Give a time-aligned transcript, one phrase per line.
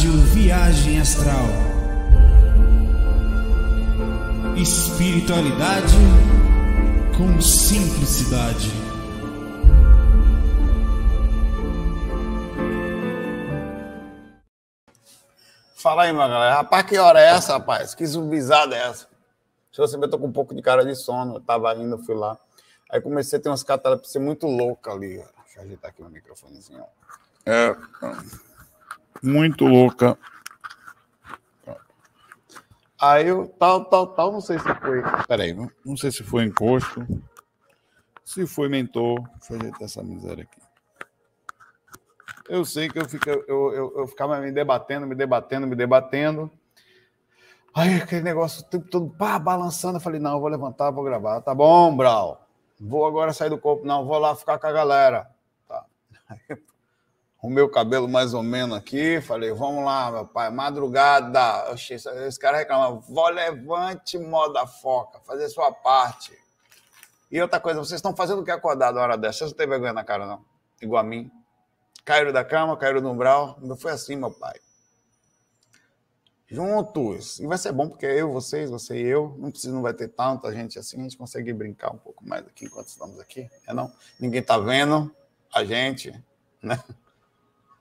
[0.00, 1.44] Rádio Viagem Astral.
[4.56, 5.92] Espiritualidade
[7.14, 8.70] com simplicidade.
[15.74, 16.54] Fala aí, minha galera.
[16.54, 17.94] Rapaz, que hora é essa, rapaz?
[17.94, 19.06] Que zumbizada é essa?
[19.70, 21.34] Se você ver, eu tô com um pouco de cara de sono.
[21.34, 22.38] Eu tava indo, fui lá.
[22.90, 25.16] Aí comecei a ter umas catalepsia muito louca ali.
[25.44, 26.84] Deixa eu ajeitar aqui o microfonezinho.
[27.44, 27.76] É.
[29.22, 30.18] Muito louca.
[33.00, 35.02] Aí eu, tal, tal, tal, não sei se foi.
[35.26, 37.06] Peraí, não, não sei se foi encosto.
[38.24, 39.24] Se foi mentor.
[39.50, 40.60] Ajeitar essa miséria aqui.
[42.48, 46.50] Eu sei que eu, fico, eu, eu, eu ficava me debatendo, me debatendo, me debatendo.
[47.72, 49.96] Aí aquele negócio o tempo todo pá, balançando.
[49.96, 51.40] Eu falei, não, vou levantar, vou gravar.
[51.40, 52.44] Tá bom, Brau.
[52.78, 53.86] Vou agora sair do corpo.
[53.86, 55.30] Não, vou lá ficar com a galera.
[55.66, 55.86] Tá.
[57.42, 59.20] O meu cabelo mais ou menos aqui.
[59.20, 61.70] Falei, vamos lá, meu pai, madrugada.
[61.72, 66.36] Oxi, esse cara reclama, vó levante, moda foca, fazer sua parte.
[67.30, 69.38] E outra coisa, vocês estão fazendo o que acordado na hora dessa?
[69.38, 70.44] Vocês não têm vergonha na cara, não?
[70.82, 71.30] Igual a mim.
[72.04, 73.56] Caíram da cama, caíram no umbral.
[73.60, 74.58] Não foi assim, meu pai.
[76.48, 77.38] Juntos.
[77.38, 80.08] E vai ser bom, porque eu, vocês, você e eu, não precisa, não vai ter
[80.08, 83.48] tanta gente assim, a gente consegue brincar um pouco mais aqui enquanto estamos aqui.
[83.68, 83.92] É não?
[84.18, 85.14] Ninguém tá vendo
[85.54, 86.12] a gente,
[86.60, 86.82] né?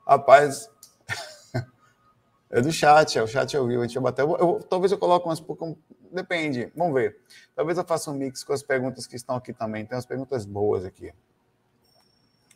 [0.10, 0.70] Rapaz,
[2.50, 4.24] é do chat, é o chat eu vi, a gente vai bater.
[4.24, 5.78] Eu, eu, talvez eu coloque umas pouco,
[6.12, 7.20] depende, vamos ver.
[7.56, 9.86] Talvez eu faça um mix com as perguntas que estão aqui também.
[9.86, 11.14] Tem umas perguntas boas aqui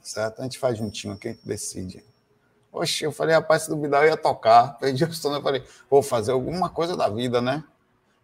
[0.03, 0.41] certo?
[0.41, 2.03] A gente faz juntinho, quem decide.
[2.71, 4.77] Oxe, eu falei, rapaz, se duvidar eu ia tocar.
[4.77, 7.63] Perdi o sono, eu falei, vou fazer alguma coisa da vida, né?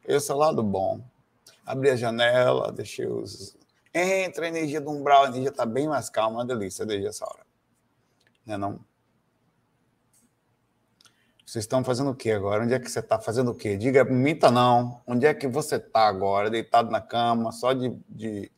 [0.05, 1.01] Esse é o lado bom.
[1.65, 3.55] Abri a janela, deixei os...
[3.93, 7.25] Entra a energia do umbral, a energia está bem mais calma, uma delícia desde essa
[7.25, 7.45] hora.
[8.45, 8.79] Não é não?
[11.49, 12.63] Vocês estão fazendo o que agora?
[12.63, 13.75] Onde é que você está fazendo o quê?
[13.75, 15.01] Diga, minta não.
[15.07, 16.47] Onde é que você está agora?
[16.47, 18.51] Deitado na cama, só de, de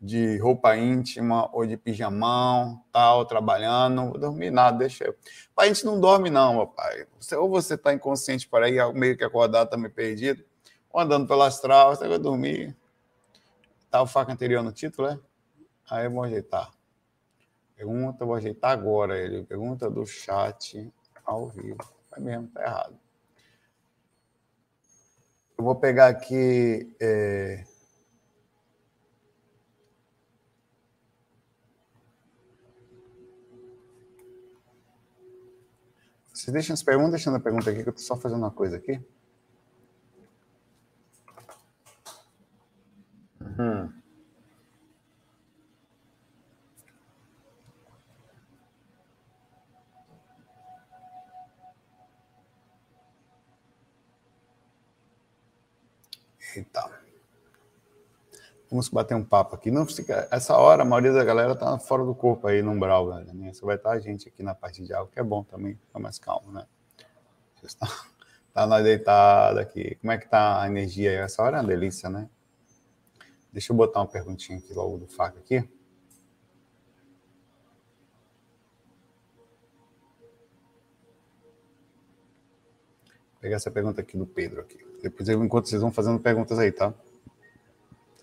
[0.00, 5.16] de roupa íntima ou de pijamão, tal, trabalhando, vou dormir nada, deixa eu.
[5.56, 7.06] Pai, a gente não dorme não, meu pai.
[7.18, 10.44] Você, ou você está inconsciente para aí, meio que acordado, tá meio perdido,
[10.92, 12.76] ou andando pelo astral, você vai dormir.
[13.90, 15.18] Tá o faca anterior no título, é?
[15.90, 16.70] Aí eu vou ajeitar.
[17.74, 19.42] Pergunta, vou ajeitar agora ele.
[19.44, 20.92] Pergunta do chat
[21.24, 21.95] ao vivo.
[22.16, 22.98] É mesmo, tá errado.
[25.58, 26.94] Eu vou pegar aqui...
[26.98, 27.64] É...
[36.32, 38.76] Vocês deixam as perguntas, deixando a pergunta aqui, que eu estou só fazendo uma coisa
[38.76, 39.00] aqui.
[56.56, 56.60] Hum.
[56.60, 57.06] Eita.
[58.68, 59.70] Vamos bater um papo aqui.
[59.70, 63.08] Não fica, essa hora, a maioria da galera tá fora do corpo aí no umbral,
[63.08, 63.32] velho.
[63.32, 63.52] Né?
[63.52, 65.98] Só vai estar a gente aqui na parte de algo, que é bom também, fica
[66.00, 66.66] mais calmo, né?
[67.62, 67.86] Está,
[68.52, 69.94] tá nós deitado aqui.
[69.96, 71.16] Como é que tá a energia aí?
[71.16, 72.28] Essa hora é uma delícia, né?
[73.52, 75.60] Deixa eu botar uma perguntinha aqui logo do faca aqui.
[75.60, 75.70] Vou
[83.40, 84.85] pegar essa pergunta aqui do Pedro aqui.
[85.02, 86.92] Depois eu enquanto vocês vão fazendo perguntas aí, tá?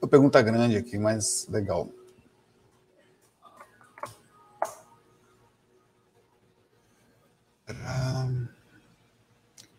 [0.02, 1.90] Uma pergunta grande aqui, mas legal.
[7.68, 8.30] A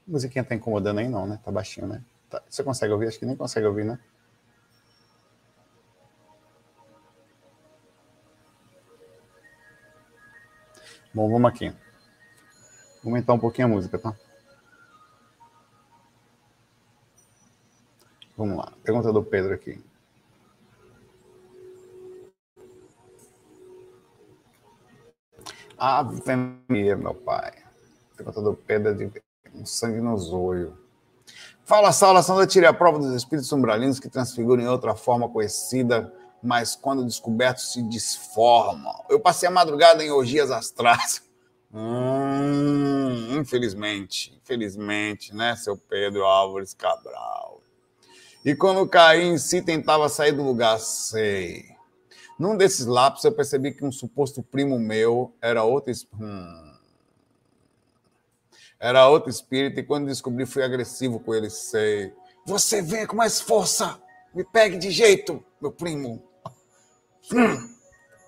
[0.06, 1.38] musiquinha tá incomodando aí, não, né?
[1.44, 2.03] Tá baixinho, né?
[2.31, 2.43] Tá.
[2.49, 3.09] Você consegue ouvir?
[3.09, 3.99] Acho que nem consegue ouvir, né?
[11.12, 11.71] Bom, vamos aqui.
[13.03, 14.16] Vou aumentar um pouquinho a música, tá?
[18.36, 18.72] Vamos lá.
[18.82, 19.80] Pergunta do Pedro aqui.
[25.76, 26.22] Ave
[26.69, 27.52] Maria, meu pai.
[28.19, 29.10] Levantador pedra de
[29.54, 30.16] um sangue no.
[31.64, 36.12] Fala, Saulo, Sandra, tire a prova dos espíritos umbralinos que transfiguram em outra forma conhecida,
[36.42, 39.04] mas quando descobertos se desformam.
[39.08, 41.22] Eu passei a madrugada em orgias astrais.
[41.72, 47.60] Hum, infelizmente, infelizmente, né, seu Pedro Álvares Cabral.
[48.44, 51.64] E quando caí em si, tentava sair do lugar, sei.
[52.38, 56.75] Num desses lápis, eu percebi que um suposto primo meu era outro, hum,
[58.79, 61.49] era outro espírito, e quando descobri, fui agressivo com ele.
[61.49, 62.12] Sei.
[62.44, 63.99] Você vem com mais força!
[64.35, 66.23] Me pegue de jeito, meu primo!
[67.32, 67.75] Hum.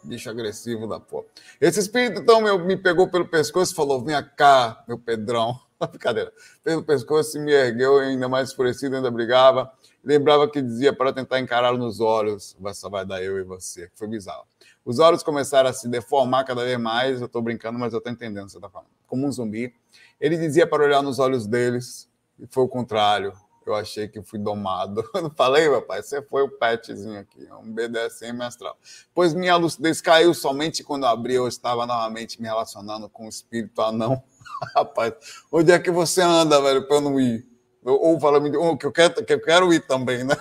[0.02, 1.26] bicho agressivo da porra.
[1.60, 5.60] Esse espírito, então, meu, me pegou pelo pescoço e falou: Vem cá, meu Pedrão.
[5.90, 6.32] Brincadeira.
[6.64, 9.70] Pelo pescoço, me ergueu, ainda mais escurecido, ainda brigava.
[10.06, 12.56] Lembrava que dizia para tentar encará-lo nos olhos.
[12.74, 13.90] Só vai dar eu e você.
[13.96, 14.44] Foi bizarro.
[14.84, 17.20] Os olhos começaram a se deformar cada vez mais.
[17.20, 18.88] Eu estou brincando, mas eu estou entendendo o que você está falando.
[19.08, 19.74] Como um zumbi.
[20.20, 22.08] Ele dizia para olhar nos olhos deles,
[22.38, 23.32] e foi o contrário.
[23.66, 25.02] Eu achei que fui domado.
[25.12, 28.78] Eu falei, pai, você foi o petzinho aqui, um BDSM astral.
[29.12, 33.82] Pois minha lucidez caiu somente quando abri, eu estava novamente me relacionando com o espírito
[33.82, 34.22] anão.
[34.72, 35.14] Rapaz,
[35.50, 37.55] onde é que você anda, velho, para eu não ir?
[37.86, 40.36] Ou fala oh, que, eu quero, que eu quero ir também, né?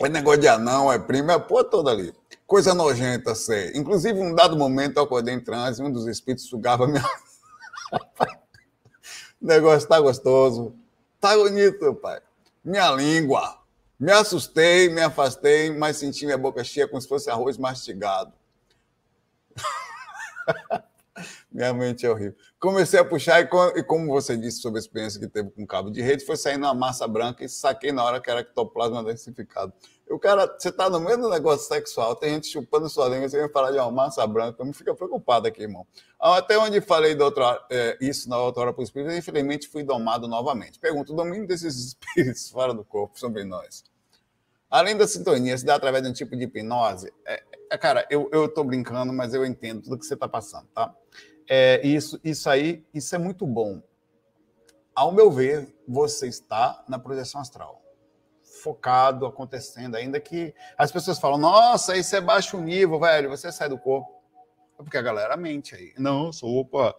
[0.00, 2.14] É negócio de anão, é primo, é pô toda ali.
[2.46, 3.72] Coisa nojenta, sei.
[3.74, 7.02] Inclusive, um dado momento, eu acordei em transe, um dos espíritos sugava minha.
[9.40, 10.72] O negócio tá gostoso.
[11.20, 12.20] Tá bonito, pai.
[12.64, 13.58] Minha língua.
[13.98, 18.32] Me assustei, me afastei, mas senti minha boca cheia como se fosse arroz mastigado.
[21.50, 22.36] minha mente é horrível.
[22.62, 26.00] Comecei a puxar e, como você disse sobre a experiência que teve com cabo de
[26.00, 29.72] rede, foi saindo uma massa branca e saquei na hora que era ectoplasma densificado.
[30.08, 33.40] O cara, você está no meio do negócio sexual, tem gente chupando sua língua, você
[33.40, 35.84] vem falar de uma massa branca, me fica preocupado aqui, irmão.
[36.20, 40.28] Até onde falei outra, é, isso na outra hora para o espírito, infelizmente fui domado
[40.28, 40.78] novamente.
[40.78, 43.82] Pergunto, o domínio desses espíritos fora do corpo sobre nós,
[44.70, 47.12] além da sintonia, se dá através de um tipo de hipnose?
[47.26, 47.42] É,
[47.72, 50.94] é, cara, eu estou brincando, mas eu entendo tudo que você está passando, tá?
[51.54, 53.82] É, isso, isso aí, isso é muito bom.
[54.94, 57.82] Ao meu ver, você está na projeção astral
[58.62, 63.68] focado acontecendo, ainda que as pessoas falam, nossa, isso é baixo nível, velho, você sai
[63.68, 64.10] do corpo.
[64.80, 65.92] É porque a galera mente aí.
[65.98, 66.96] Não, sou, opa,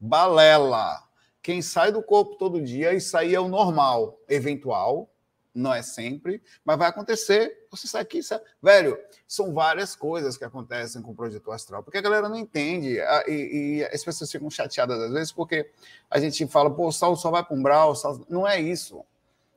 [0.00, 1.02] balela.
[1.42, 5.11] Quem sai do corpo todo dia, isso aí é o normal, eventual,
[5.54, 7.66] não é sempre, mas vai acontecer.
[7.70, 8.40] Você sai aqui, sai...
[8.62, 12.98] velho, são várias coisas que acontecem com o projeto astral, porque a galera não entende
[13.26, 15.70] e, e as pessoas ficam chateadas às vezes porque
[16.10, 18.24] a gente fala, pô, o sal só vai para umbral, sal...
[18.28, 19.04] não é isso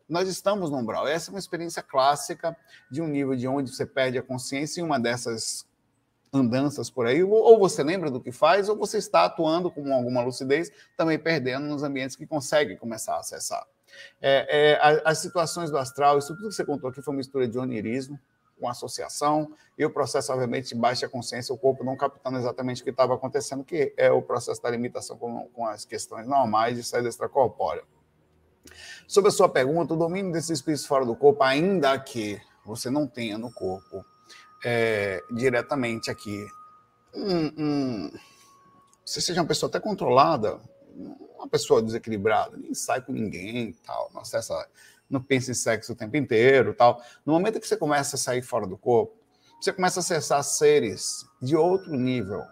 [0.08, 1.08] nós estamos no umbral.
[1.08, 2.56] Essa é uma experiência clássica
[2.92, 5.66] de um nível de onde você perde a consciência em uma dessas
[6.32, 10.22] andanças por aí, ou você lembra do que faz, ou você está atuando com alguma
[10.22, 13.66] lucidez, também perdendo nos ambientes que consegue começar a acessar.
[14.22, 17.48] É, é, as situações do astral, isso tudo que você contou aqui foi uma mistura
[17.48, 18.20] de onirismo
[18.60, 22.86] com associação e o processo, obviamente, de baixa consciência, o corpo não captando exatamente o
[22.86, 26.84] que estava acontecendo, que é o processo da limitação com, com as questões normais de
[26.84, 27.84] saída extracorpórea.
[29.08, 33.06] Sobre a sua pergunta, o domínio desses espíritos fora do corpo, ainda que você não
[33.06, 34.04] tenha no corpo
[34.64, 36.48] é, diretamente aqui,
[39.06, 40.60] você seja uma pessoa até controlada,
[41.36, 44.68] uma pessoa desequilibrada, nem sai com ninguém, tal, não acessa,
[45.10, 47.02] não pensa em sexo o tempo inteiro, tal.
[47.26, 49.16] No momento que você começa a sair fora do corpo,
[49.60, 52.44] você começa a acessar seres de outro nível,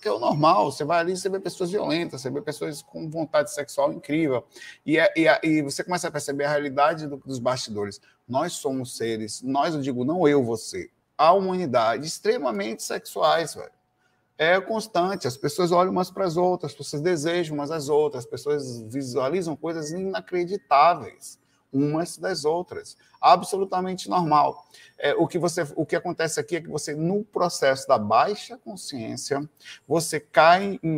[0.00, 0.70] que é o normal.
[0.70, 4.46] Você vai ali, você vê pessoas violentas, você vê pessoas com vontade sexual incrível.
[4.84, 8.00] E, é, e, é, e você começa a perceber a realidade do, dos bastidores.
[8.26, 13.73] Nós somos seres, nós, eu digo, não eu, você, a humanidade, extremamente sexuais, velho.
[14.36, 18.24] É constante, as pessoas olham umas para as outras, as pessoas desejam umas às outras,
[18.24, 21.38] as pessoas visualizam coisas inacreditáveis
[21.74, 22.96] umas das outras.
[23.20, 24.66] Absolutamente normal.
[24.96, 28.56] É, o, que você, o que acontece aqui é que você, no processo da baixa
[28.56, 29.48] consciência,
[29.86, 30.96] você cai em,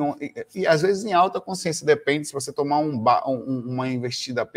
[0.55, 4.49] e, às vezes em alta consciência, depende se você tomar um, uma investida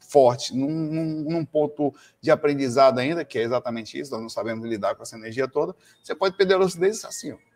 [0.00, 4.68] forte num, num, num, ponto de aprendizado ainda, que é exatamente isso, nós não sabemos
[4.68, 7.32] lidar com essa energia toda, você pode perder a lucidez assim.
[7.32, 7.51] Ó.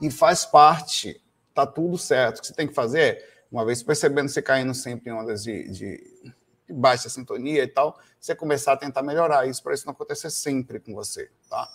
[0.00, 1.20] E faz parte,
[1.54, 2.38] tá tudo certo.
[2.38, 5.42] O que você tem que fazer é, uma vez percebendo você caindo sempre em ondas
[5.42, 6.34] de, de
[6.70, 10.78] baixa sintonia e tal, você começar a tentar melhorar isso para isso não acontecer sempre
[10.78, 11.68] com você, tá?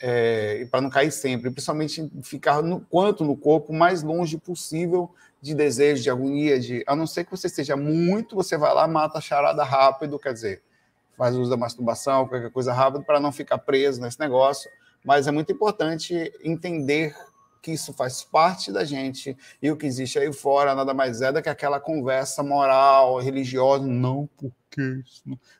[0.00, 5.10] É, e para não cair sempre, principalmente ficar no quanto no corpo mais longe possível
[5.40, 8.86] de desejo, de agonia, de a não ser que você esteja muito, você vai lá
[8.86, 10.62] mata a charada rápido, quer dizer,
[11.16, 14.70] faz uso da masturbação, qualquer coisa rápido para não ficar preso nesse negócio.
[15.02, 17.16] Mas é muito importante entender
[17.66, 21.32] que isso faz parte da gente e o que existe aí fora nada mais é
[21.32, 25.02] do que aquela conversa moral, religiosa, não porque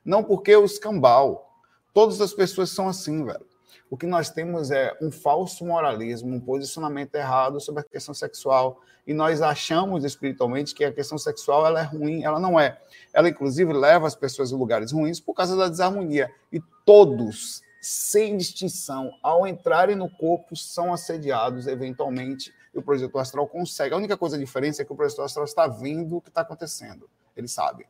[0.05, 1.51] não porque o escambau.
[1.93, 3.45] Todas as pessoas são assim, velho.
[3.91, 8.81] O que nós temos é um falso moralismo, um posicionamento errado sobre a questão sexual.
[9.05, 12.79] E nós achamos espiritualmente que a questão sexual ela é ruim, ela não é.
[13.13, 16.31] Ela, inclusive, leva as pessoas a lugares ruins por causa da desarmonia.
[16.53, 23.47] E todos sem distinção, ao entrarem no corpo, são assediados eventualmente, e o projetor astral
[23.47, 23.95] consegue.
[23.95, 26.40] A única coisa a diferença é que o projetor astral está vendo o que está
[26.40, 27.87] acontecendo, ele sabe.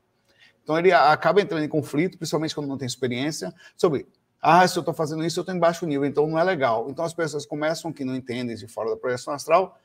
[0.62, 4.06] Então ele acaba entrando em conflito, principalmente quando não tem experiência, sobre
[4.42, 6.90] Ah, se eu estou fazendo isso, eu estou em baixo nível, então não é legal.
[6.90, 9.78] Então as pessoas começam que não entendem de fora da projeção astral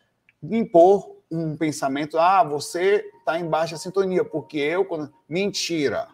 [0.43, 5.13] impor um pensamento, ah, você está em baixa sintonia, porque eu, quando...
[5.29, 6.09] mentira.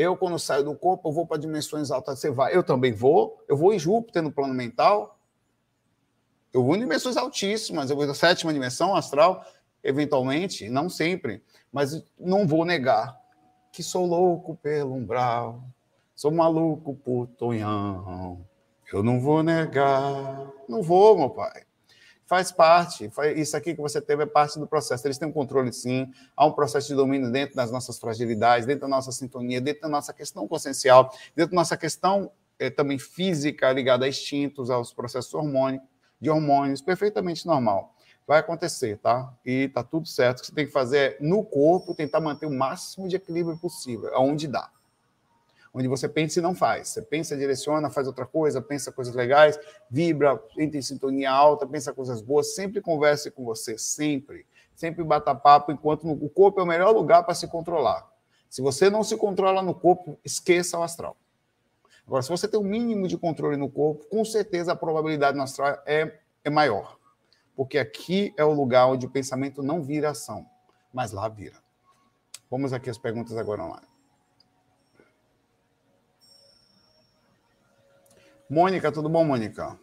[0.00, 2.56] Eu, quando saio do corpo, eu vou para dimensões altas, você vai.
[2.56, 5.18] Eu também vou, eu vou em Júpiter no plano mental,
[6.54, 9.44] eu vou em dimensões altíssimas, eu vou na sétima dimensão astral,
[9.84, 13.14] eventualmente, não sempre, mas não vou negar
[13.70, 15.62] que sou louco pelo umbral,
[16.16, 18.42] sou maluco por tonhão.
[18.90, 21.64] Eu não vou negar, não vou, meu pai.
[22.30, 25.04] Faz parte, isso aqui que você teve é parte do processo.
[25.04, 26.08] Eles têm um controle, sim.
[26.36, 29.88] Há um processo de domínio dentro das nossas fragilidades, dentro da nossa sintonia, dentro da
[29.88, 35.34] nossa questão consciencial, dentro da nossa questão é, também física ligada a instintos, aos processos
[35.34, 35.88] hormônicos,
[36.20, 37.96] de hormônios, perfeitamente normal
[38.28, 39.34] vai acontecer, tá?
[39.44, 40.38] E tá tudo certo.
[40.38, 43.58] O que você tem que fazer é, no corpo, tentar manter o máximo de equilíbrio
[43.58, 44.70] possível, aonde dá.
[45.72, 46.88] Onde você pensa e não faz.
[46.88, 49.58] Você pensa, direciona, faz outra coisa, pensa coisas legais,
[49.88, 54.46] vibra, entra em sintonia alta, pensa coisas boas, sempre converse com você, sempre.
[54.74, 58.08] Sempre bata papo, enquanto o corpo é o melhor lugar para se controlar.
[58.48, 61.16] Se você não se controla no corpo, esqueça o astral.
[62.06, 65.36] Agora, se você tem o um mínimo de controle no corpo, com certeza a probabilidade
[65.36, 66.98] no astral é, é maior
[67.60, 70.46] porque aqui é o lugar onde o pensamento não vira ação,
[70.94, 71.62] mas lá vira.
[72.50, 73.89] Vamos aqui as perguntas agora online.
[78.50, 79.78] Mônica, tudo bom, Mônica?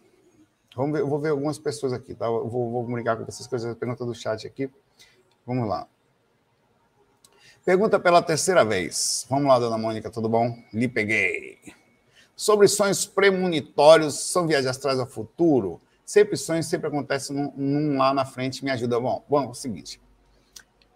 [0.76, 2.26] Vamos ver, eu vou ver algumas pessoas aqui, tá?
[2.26, 4.70] Eu vou, vou comunicar com vocês coisas, pergunta do chat aqui.
[5.46, 5.88] Vamos lá.
[7.64, 9.26] Pergunta pela terceira vez.
[9.30, 10.54] Vamos lá, dona Mônica, tudo bom?
[10.70, 11.58] Lhe peguei.
[12.36, 15.80] Sobre sonhos premonitórios, são viagens astrais ao futuro?
[16.04, 19.00] Sempre sonho, sempre acontece num, num, lá na frente, me ajuda.
[19.00, 19.98] Bom, bom é o seguinte.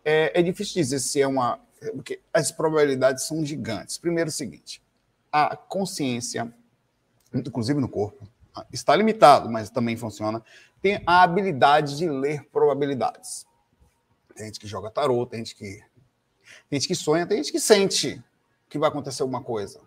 [0.04, 1.58] É, é difícil dizer se é uma.
[1.94, 3.96] Porque as probabilidades são gigantes.
[3.96, 4.82] Primeiro, é o seguinte:
[5.32, 6.52] a consciência,
[7.34, 8.26] inclusive no corpo,
[8.72, 10.42] está limitado, mas também funciona,
[10.80, 13.46] tem a habilidade de ler probabilidades.
[14.34, 15.82] Tem gente que joga tarô, tem gente que,
[16.68, 18.22] tem gente que sonha, tem gente que sente
[18.68, 19.80] que vai acontecer alguma coisa.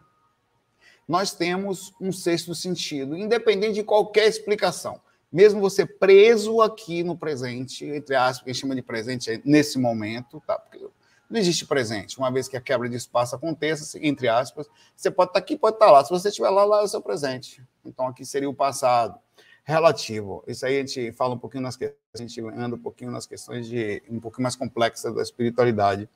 [1.08, 5.00] Nós temos um sexto sentido, independente de qualquer explicação
[5.36, 9.78] mesmo você preso aqui no presente, entre aspas, que a gente chama de presente nesse
[9.78, 10.58] momento, tá?
[10.58, 10.88] Porque
[11.30, 12.18] não existe presente.
[12.18, 15.76] Uma vez que a quebra de espaço aconteça, entre aspas, você pode estar aqui, pode
[15.76, 16.04] estar lá.
[16.04, 17.64] Se você estiver lá, lá é o seu presente.
[17.84, 19.20] Então aqui seria o passado
[19.64, 20.44] relativo.
[20.48, 23.26] Isso aí a gente fala um pouquinho nas questões, a gente anda um pouquinho nas
[23.26, 26.08] questões de um pouquinho mais complexas da espiritualidade,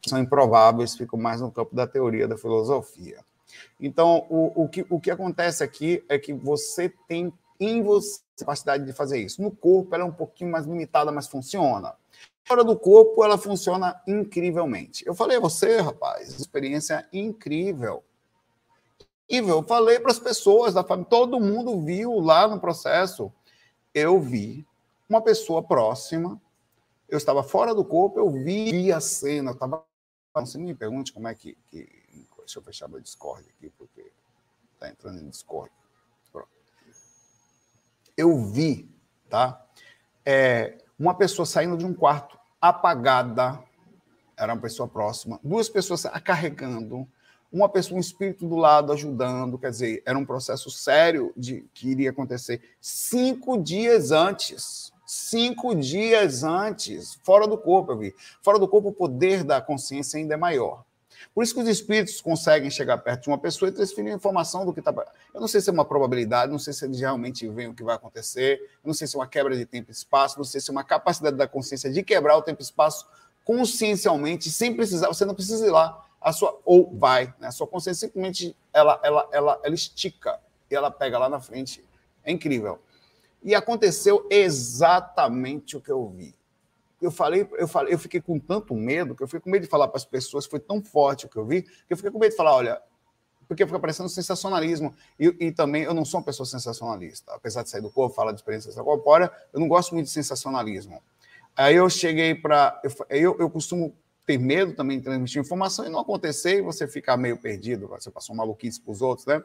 [0.00, 3.24] que são improváveis, ficam mais no campo da teoria da filosofia.
[3.80, 8.84] Então, o, o, que, o que acontece aqui é que você tem em você capacidade
[8.84, 9.42] de fazer isso.
[9.42, 11.94] No corpo, ela é um pouquinho mais limitada, mas funciona.
[12.48, 15.06] Fora do corpo, ela funciona incrivelmente.
[15.06, 18.02] Eu falei a você, rapaz, experiência incrível.
[19.28, 19.56] Incrível.
[19.58, 23.30] Eu falei para as pessoas da família, todo mundo viu lá no processo.
[23.92, 24.66] Eu vi
[25.08, 26.40] uma pessoa próxima,
[27.08, 29.84] eu estava fora do corpo, eu vi a cena, eu estava.
[30.34, 31.86] Você me pergunte como é que, que.
[32.38, 34.10] Deixa eu fechar meu Discord aqui, porque
[34.74, 35.70] está entrando em Discord
[38.18, 38.90] eu vi,
[39.30, 39.64] tá?
[40.26, 43.62] É, uma pessoa saindo de um quarto apagada,
[44.36, 47.06] era uma pessoa próxima, duas pessoas carregando,
[47.50, 51.88] uma pessoa, um espírito do lado ajudando, quer dizer, era um processo sério de que
[51.88, 54.92] iria acontecer cinco dias antes.
[55.06, 58.14] Cinco dias antes, fora do corpo, eu vi.
[58.42, 60.84] Fora do corpo, o poder da consciência ainda é maior.
[61.34, 64.72] Por isso que os espíritos conseguem chegar perto de uma pessoa e transferir informação do
[64.72, 64.92] que está.
[65.34, 67.82] Eu não sei se é uma probabilidade, não sei se eles realmente veem o que
[67.82, 70.70] vai acontecer, não sei se é uma quebra de tempo e espaço, não sei se
[70.70, 73.06] é uma capacidade da consciência de quebrar o tempo e espaço
[73.44, 77.48] consciencialmente, sem precisar, você não precisa ir lá, a sua ou vai, né?
[77.48, 80.38] A sua consciência simplesmente ela, ela, ela, ela estica
[80.70, 81.84] e ela pega lá na frente.
[82.24, 82.78] É incrível.
[83.42, 86.37] E aconteceu exatamente o que eu vi
[87.00, 89.68] eu falei, eu falei, eu fiquei com tanto medo que eu fiquei com medo de
[89.68, 92.18] falar para as pessoas, foi tão forte o que eu vi, que eu fiquei com
[92.18, 92.82] medo de falar, olha,
[93.48, 94.94] porque fica parecendo sensacionalismo.
[95.18, 97.32] E, e, também eu não sou uma pessoa sensacionalista.
[97.32, 101.02] Apesar de sair do corpo, falar de experiência corpórea, eu não gosto muito de sensacionalismo.
[101.56, 102.80] Aí eu cheguei para.
[102.84, 106.86] Eu, eu, eu, costumo ter medo também de transmitir informação e não acontecer e você
[106.86, 109.42] ficar meio perdido, você passou maluquice para os outros, né?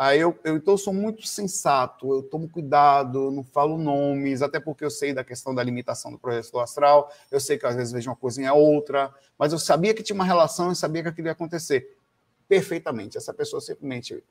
[0.00, 4.84] Aí eu, eu então sou muito sensato, eu tomo cuidado, não falo nomes, até porque
[4.84, 8.08] eu sei da questão da limitação do projeto astral, eu sei que às vezes vejo
[8.08, 11.32] uma coisinha outra, mas eu sabia que tinha uma relação e sabia que aquilo ia
[11.32, 11.98] acontecer
[12.46, 13.18] perfeitamente.
[13.18, 14.22] Essa pessoa simplesmente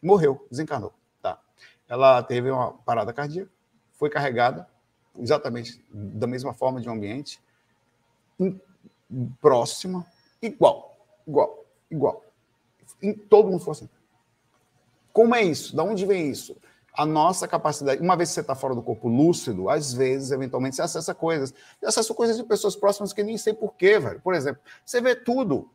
[0.00, 1.42] morreu, desencarnou, tá?
[1.88, 3.50] Ela teve uma parada cardíaca,
[3.94, 4.68] foi carregada
[5.18, 7.42] exatamente da mesma forma de um ambiente
[9.40, 10.06] próxima,
[10.40, 10.96] igual,
[11.26, 12.24] igual, igual.
[13.02, 13.97] Em todo mundo fosse assim.
[15.12, 15.74] Como é isso?
[15.74, 16.56] Da onde vem isso?
[16.92, 20.76] A nossa capacidade, uma vez que você está fora do corpo lúcido, às vezes, eventualmente,
[20.76, 21.54] você acessa coisas.
[21.78, 24.20] Você acessa coisas de pessoas próximas que nem sei porquê, velho.
[24.20, 25.70] Por exemplo, você vê tudo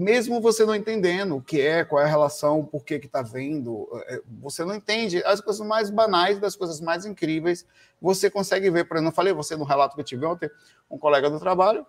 [0.00, 3.86] mesmo você não entendendo o que é, qual é a relação, por que está vendo,
[4.06, 7.66] é, você não entende as coisas mais banais das coisas mais incríveis,
[8.00, 8.84] você consegue ver.
[8.84, 10.50] Por exemplo, eu falei você no relato que eu tive ontem,
[10.90, 11.86] um colega do trabalho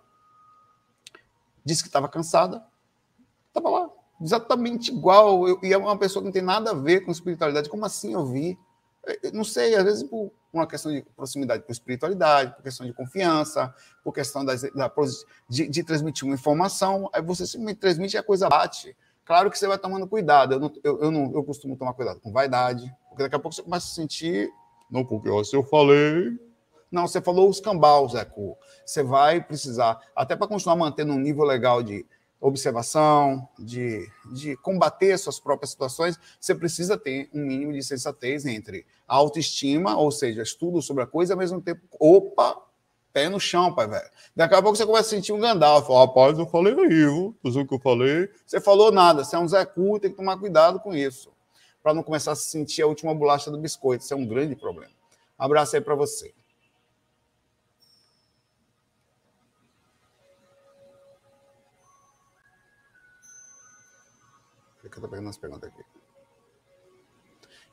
[1.64, 2.62] disse que estava cansada,
[3.48, 3.90] estava lá,
[4.22, 7.68] exatamente igual, eu, e é uma pessoa que não tem nada a ver com espiritualidade.
[7.68, 8.58] Como assim eu vi?
[9.22, 12.92] Eu não sei, às vezes por uma questão de proximidade com espiritualidade, por questão de
[12.92, 13.74] confiança,
[14.04, 14.92] por questão das, da,
[15.48, 18.96] de, de, transmitir uma informação, aí você simplesmente transmite e a coisa bate.
[19.24, 20.54] Claro que você vai tomando cuidado.
[20.54, 23.54] Eu, não, eu, eu, não, eu costumo tomar cuidado com vaidade, porque daqui a pouco
[23.54, 24.50] você começa a sentir.
[24.90, 26.38] Não, porque ó, se eu falei.
[26.90, 28.30] Não, você falou os cambal, Zé
[28.84, 32.04] Você vai precisar, até para continuar mantendo um nível legal de
[32.42, 38.84] observação, de, de combater suas próprias situações, você precisa ter um mínimo de sensatez entre
[39.06, 42.60] autoestima, ou seja, estudo sobre a coisa, ao mesmo tempo, opa,
[43.12, 44.10] pé no chão, pai, velho.
[44.34, 45.88] Daqui a pouco você começa a sentir um Gandalf.
[45.88, 48.28] Rapaz, eu falei aí, o que eu falei?
[48.44, 51.30] Você falou nada, você é um Zé Cu, tem que tomar cuidado com isso.
[51.80, 54.04] Para não começar a sentir a última bolacha do biscoito.
[54.04, 54.92] Isso é um grande problema.
[55.38, 56.32] Um abraço aí para você.
[64.92, 65.82] Que eu tô pegando as perguntas aqui.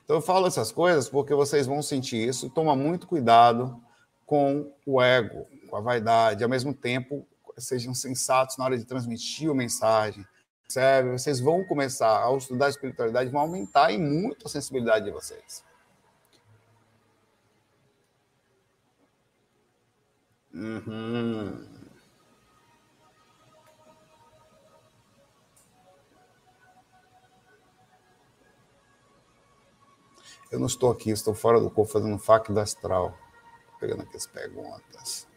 [0.03, 2.49] Então eu falo essas coisas porque vocês vão sentir isso.
[2.49, 3.79] Toma muito cuidado
[4.25, 6.43] com o ego, com a vaidade.
[6.43, 10.25] Ao mesmo tempo, sejam sensatos na hora de transmitir a mensagem.
[10.63, 11.11] Percebe?
[11.11, 15.63] Vocês vão começar, ao estudar a espiritualidade, vão aumentar em muito a sensibilidade de vocês.
[20.53, 21.78] Uhum.
[30.51, 33.15] Eu não estou aqui, estou fora do corpo fazendo fac do astral.
[33.79, 35.27] Pegando aqui as perguntas.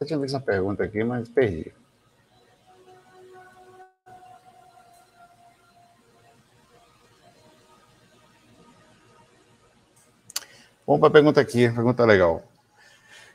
[0.00, 1.72] Eu tinha visto essa pergunta aqui, mas perdi.
[10.88, 12.42] Vamos para a pergunta aqui, pergunta legal.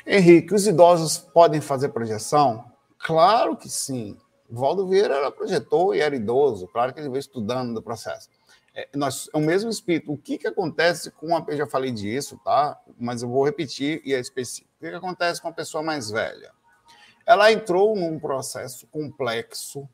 [0.08, 2.66] Henrique, os idosos podem fazer projeção?
[2.98, 4.18] Claro que sim.
[4.50, 8.28] Valdo Vieira era projetor e era idoso, claro que ele veio estudando do processo.
[8.74, 10.12] É, nós, é o mesmo espírito.
[10.12, 11.46] O que, que acontece com a.
[11.48, 12.82] Eu já falei disso, tá?
[13.00, 14.72] Mas eu vou repetir e é específico.
[14.78, 16.52] O que, que acontece com a pessoa mais velha?
[17.24, 19.88] Ela entrou num processo complexo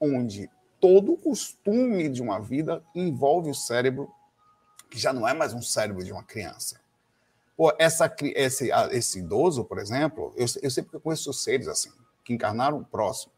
[0.00, 0.50] onde
[0.80, 4.10] todo o costume de uma vida envolve o cérebro,
[4.90, 6.82] que já não é mais um cérebro de uma criança.
[7.56, 11.90] Pô, essa, esse, esse idoso, por exemplo, eu, eu sempre conheço seres assim,
[12.24, 13.32] que encarnaram próximo.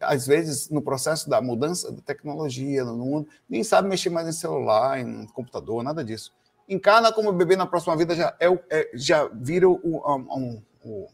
[0.00, 4.32] Às vezes, no processo da mudança da tecnologia no mundo, nem sabe mexer mais em
[4.32, 6.32] celular, em computador, nada disso.
[6.68, 11.08] Encarna como bebê na próxima vida, já, é, é já vira o, um, um,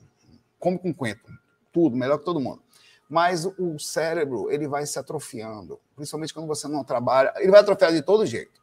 [0.59, 1.31] como com quento,
[1.73, 2.63] tudo, melhor que todo mundo.
[3.09, 7.91] Mas o cérebro, ele vai se atrofiando, principalmente quando você não trabalha, ele vai atrofiar
[7.91, 8.59] de todo jeito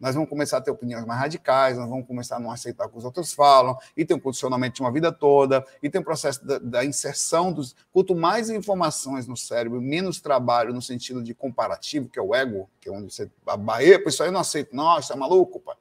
[0.00, 2.88] nós vamos começar a ter opiniões mais radicais, nós vamos começar a não aceitar o
[2.88, 6.04] que os outros falam, e tem um condicionamento de uma vida toda, e tem um
[6.04, 7.74] processo da, da inserção dos.
[7.92, 12.68] Quanto mais informações no cérebro, menos trabalho no sentido de comparativo, que é o ego,
[12.80, 13.30] que é onde você.
[13.46, 15.76] A isso aí eu não aceito, não, isso é maluco, pai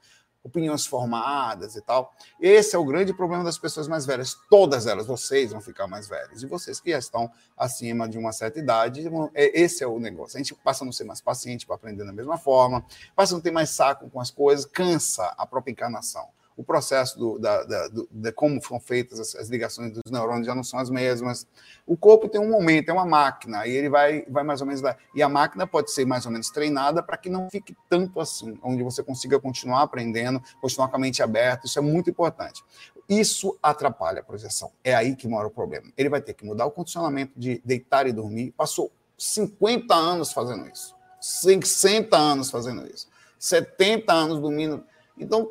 [0.47, 2.13] opiniões formadas e tal.
[2.39, 4.35] Esse é o grande problema das pessoas mais velhas.
[4.49, 6.41] Todas elas, vocês vão ficar mais velhos.
[6.41, 10.37] E vocês que já estão acima de uma certa idade, é, esse é o negócio.
[10.37, 13.35] A gente passa a não ser mais paciente para aprender da mesma forma, passa a
[13.35, 17.63] não ter mais saco com as coisas, cansa a própria encarnação o processo do, da,
[17.63, 20.89] da, do, de como foram feitas as, as, ligações dos neurônios já não são as
[20.89, 21.45] mesmas.
[21.85, 24.81] O corpo tem um momento, é uma máquina, e ele vai, vai mais ou menos
[24.81, 24.97] lá.
[25.13, 28.57] E a máquina pode ser mais ou menos treinada para que não fique tanto assim,
[28.63, 31.67] onde você consiga continuar aprendendo, continuar com a mente aberta.
[31.67, 32.63] Isso é muito importante.
[33.07, 34.71] Isso atrapalha a projeção.
[34.83, 35.91] É aí que mora o problema.
[35.95, 38.51] Ele vai ter que mudar o condicionamento de deitar e dormir.
[38.57, 40.95] Passou 50 anos fazendo isso.
[41.21, 43.07] 60 anos fazendo isso.
[43.37, 44.83] 70 anos dormindo.
[45.17, 45.49] Então,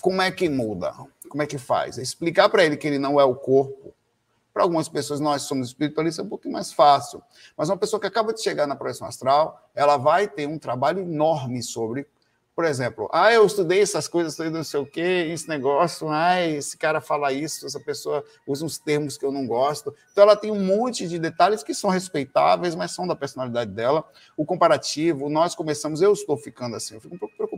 [0.00, 0.92] como é que muda?
[1.28, 1.98] Como é que faz?
[1.98, 3.94] Explicar para ele que ele não é o corpo.
[4.52, 7.22] Para algumas pessoas, nós somos espiritualistas, é um pouquinho mais fácil.
[7.56, 11.00] Mas uma pessoa que acaba de chegar na projeção astral, ela vai ter um trabalho
[11.00, 12.06] enorme sobre
[12.56, 16.74] por exemplo, ah, eu estudei essas coisas, não sei o quê, esse negócio, ah, esse
[16.78, 19.94] cara fala isso, essa pessoa usa uns termos que eu não gosto.
[20.10, 24.02] Então, ela tem um monte de detalhes que são respeitáveis, mas são da personalidade dela.
[24.38, 27.55] O comparativo, nós começamos, eu estou ficando assim, eu fico um pouco preocupado.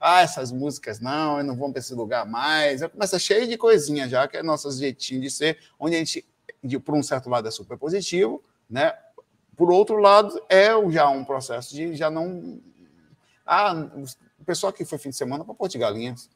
[0.00, 2.82] Ah, essas músicas não, eu não vou para esse lugar mais.
[2.82, 6.24] Eu começo cheio de coisinha já, que é nosso jeitinho de ser, onde a gente,
[6.62, 8.92] de, por um certo lado, é super positivo, né?
[9.56, 12.60] Por outro lado, é já um processo de já não
[13.46, 13.72] ah,
[14.40, 16.28] o pessoal que foi fim de semana para Porto de Galinhas.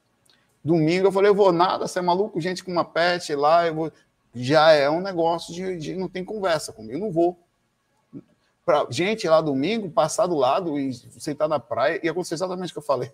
[0.62, 3.74] Domingo eu falei, eu vou nada, você é maluco, gente com uma pet lá, eu
[3.74, 3.92] vou...
[4.32, 7.36] já é um negócio de, de não tem conversa comigo, não vou.
[8.64, 12.72] Pra gente lá domingo, passar do lado e sentar na praia, e aconteceu exatamente o
[12.74, 13.12] que eu falei.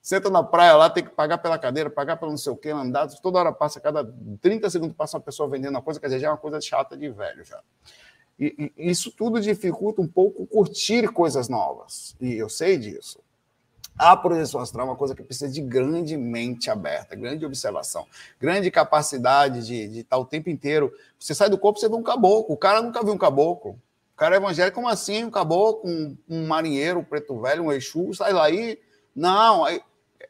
[0.00, 2.70] Senta na praia lá, tem que pagar pela cadeira, pagar pelo não sei o quê,
[2.70, 4.04] andar, toda hora passa, cada
[4.40, 6.96] 30 segundos passa uma pessoa vendendo uma coisa, quer dizer, já é uma coisa chata
[6.96, 7.60] de velho já.
[8.38, 12.14] E, e isso tudo dificulta um pouco curtir coisas novas.
[12.20, 13.18] E eu sei disso.
[13.98, 18.06] A projeção astral é uma coisa que precisa de grande mente aberta, grande observação,
[18.38, 20.92] grande capacidade de, de estar o tempo inteiro.
[21.18, 22.54] Você sai do corpo, você vê um caboclo.
[22.54, 23.80] O cara nunca viu um caboclo.
[24.16, 25.24] O cara é evangélico, como assim?
[25.24, 28.78] Um caboclo, um, um marinheiro, um preto velho, um Exu, sai lá e.
[29.14, 29.66] Não,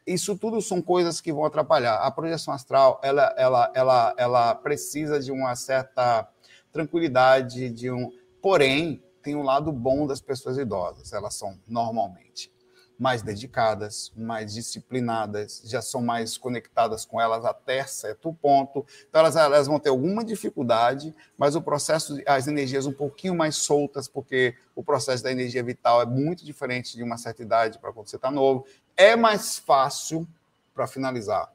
[0.05, 1.95] isso tudo são coisas que vão atrapalhar.
[1.99, 6.27] A projeção astral, ela, ela, ela, ela precisa de uma certa
[6.69, 8.11] tranquilidade, de um.
[8.41, 11.13] Porém, tem um lado bom das pessoas idosas.
[11.13, 12.51] Elas são normalmente
[12.97, 18.85] mais dedicadas, mais disciplinadas, já são mais conectadas com elas até certo ponto.
[19.07, 23.55] Então, elas, elas vão ter alguma dificuldade, mas o processo, as energias um pouquinho mais
[23.57, 27.93] soltas, porque o processo da energia vital é muito diferente de uma certa idade para
[27.93, 28.65] quando você está novo.
[28.95, 30.27] É mais fácil,
[30.73, 31.51] para finalizar,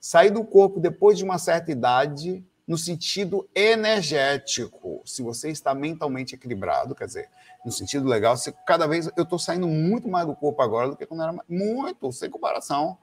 [0.00, 5.00] sair do corpo depois de uma certa idade no sentido energético.
[5.04, 7.28] Se você está mentalmente equilibrado, quer dizer,
[7.64, 10.96] no sentido legal, você, cada vez eu estou saindo muito mais do corpo agora do
[10.96, 12.98] que quando era muito, sem comparação.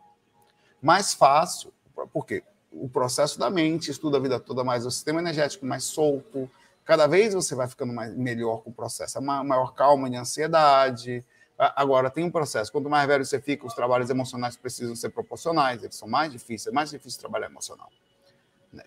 [0.81, 1.73] Mais fácil.
[2.11, 2.43] Por quê?
[2.71, 6.49] O processo da mente estuda a vida toda mais o sistema energético mais solto.
[6.83, 11.23] Cada vez você vai ficando mais, melhor com o processo, uma maior calma de ansiedade.
[11.57, 12.71] Agora, tem um processo.
[12.71, 16.67] Quanto mais velho você fica, os trabalhos emocionais precisam ser proporcionais, eles são mais difíceis,
[16.67, 17.89] é mais difícil trabalhar emocional.
[18.73, 18.83] Né?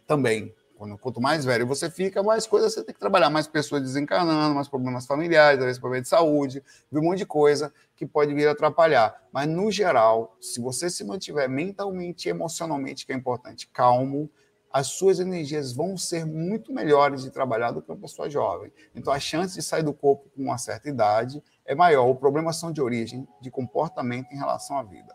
[0.78, 4.54] Também, Quanto mais velho você fica, mais coisas você tem que trabalhar, mais pessoas desencarnando,
[4.54, 6.62] mais problemas familiares, às vezes problemas de saúde,
[6.92, 9.14] um monte de coisa que pode vir atrapalhar.
[9.32, 14.30] Mas, no geral, se você se mantiver mentalmente e emocionalmente, que é importante, calmo,
[14.70, 18.70] as suas energias vão ser muito melhores de trabalhar do que uma pessoa jovem.
[18.94, 22.06] Então, a chance de sair do corpo com uma certa idade é maior.
[22.08, 25.14] O problema são de origem, de comportamento em relação à vida.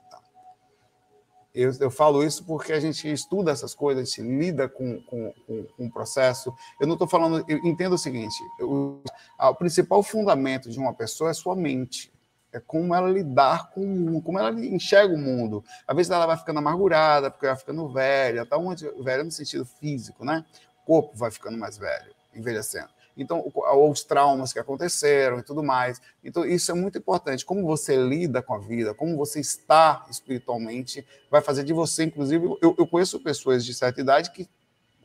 [1.54, 5.34] Eu, eu, falo isso porque a gente estuda essas coisas, a gente lida com, com,
[5.46, 6.54] com, com o processo.
[6.80, 9.04] Eu não estou falando, eu entendo o seguinte: eu,
[9.38, 12.12] o principal fundamento de uma pessoa é sua mente.
[12.54, 15.64] É como ela lidar com o mundo, como ela enxerga o mundo.
[15.88, 19.66] Às vezes ela vai ficando amargurada, porque vai ficando velha, tá onde velha no sentido
[19.66, 20.46] físico, né?
[20.84, 22.90] O corpo vai ficando mais velho, envelhecendo.
[23.22, 23.52] Então,
[23.90, 26.02] os traumas que aconteceram e tudo mais.
[26.24, 27.46] Então, isso é muito importante.
[27.46, 32.46] Como você lida com a vida, como você está espiritualmente, vai fazer de você, inclusive.
[32.62, 34.50] Eu, eu conheço pessoas de certa idade que.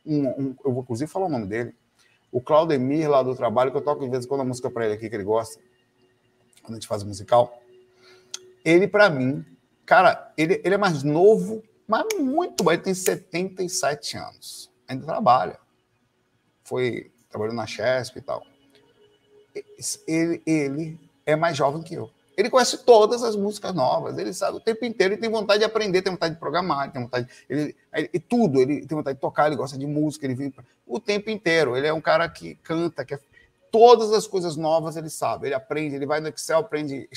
[0.05, 1.74] Um, um, eu vou, inclusive, falar o nome dele.
[2.33, 4.85] O Claudemir, lá do trabalho, que eu toco de vez em quando a música para
[4.85, 5.61] ele aqui, que ele gosta,
[6.62, 7.61] quando a gente faz musical.
[8.64, 9.44] Ele, para mim,
[9.85, 14.70] cara, ele, ele é mais novo, mas muito Ele tem 77 anos.
[14.88, 15.59] Ainda trabalha.
[16.64, 18.42] Foi trabalhou na Chesp e tal.
[20.07, 22.11] Ele, ele é mais jovem que eu.
[22.37, 25.64] Ele conhece todas as músicas novas, ele sabe o tempo inteiro, ele tem vontade de
[25.64, 27.27] aprender, tem vontade de programar, tem vontade.
[27.49, 30.55] Ele, ele, tudo, ele tem vontade de tocar, ele gosta de música, ele vive
[30.87, 31.77] o tempo inteiro.
[31.77, 33.20] Ele é um cara que canta, que é,
[33.70, 37.09] todas as coisas novas ele sabe, ele aprende, ele vai no Excel, aprende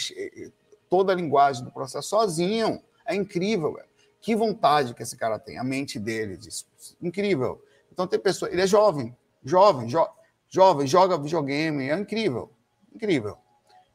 [0.90, 2.82] toda a linguagem do processo sozinho.
[3.06, 3.90] É incrível, velho.
[4.22, 6.66] Que vontade que esse cara tem, a mente dele disso.
[7.02, 7.62] Incrível.
[7.92, 10.06] Então tem pessoa, ele é jovem, Jovem, jo,
[10.50, 12.52] jovem, joga videogame, é incrível,
[12.94, 13.38] incrível.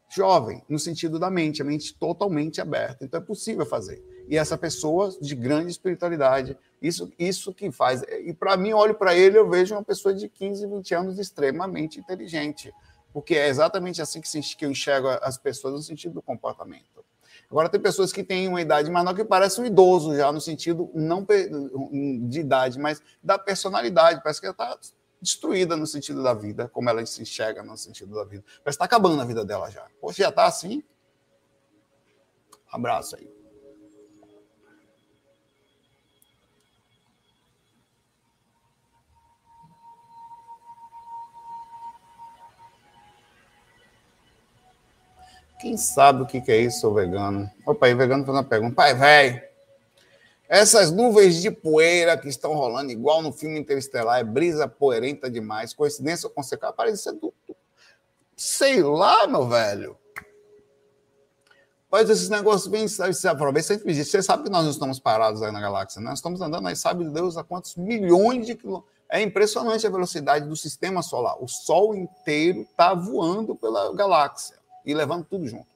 [0.09, 3.05] Jovem, no sentido da mente, a mente totalmente aberta.
[3.05, 4.03] Então é possível fazer.
[4.29, 8.03] E essa pessoa de grande espiritualidade, isso, isso que faz.
[8.03, 11.99] E para mim, olho para ele, eu vejo uma pessoa de 15, 20 anos extremamente
[11.99, 12.73] inteligente.
[13.13, 17.05] Porque é exatamente assim que, eu enxergo as pessoas no sentido do comportamento.
[17.51, 20.91] Agora, tem pessoas que têm uma idade menor que parece um idoso já, no sentido
[20.95, 21.25] não
[22.29, 24.21] de idade, mas da personalidade.
[24.23, 24.77] Parece que está
[25.21, 28.45] destruída no sentido da vida, como ela se enxerga no sentido da vida.
[28.63, 29.87] Que está acabando a vida dela já.
[30.01, 30.83] Poxa, já está assim?
[32.71, 33.35] Abraço aí.
[45.65, 47.51] Quem sabe o que é isso, vegano?
[47.65, 48.75] Opa, aí, vegano fazendo uma pergunta.
[48.75, 49.43] Pai, velho,
[50.49, 55.73] essas nuvens de poeira que estão rolando, igual no filme Interestelar, é brisa poeirenta demais.
[55.73, 56.75] Coincidência ou consequência?
[56.75, 57.33] Parece ser do.
[58.37, 59.97] Sei lá, meu velho.
[61.91, 62.97] Mas esses negócios vêm se.
[63.15, 66.11] Sempre você sabe que nós não estamos parados aí na galáxia, né?
[66.11, 68.93] Nós estamos andando aí, sabe Deus, há quantos milhões de quilômetros.
[69.09, 71.37] É impressionante a velocidade do sistema solar.
[71.41, 75.69] O Sol inteiro está voando pela galáxia e levando tudo junto.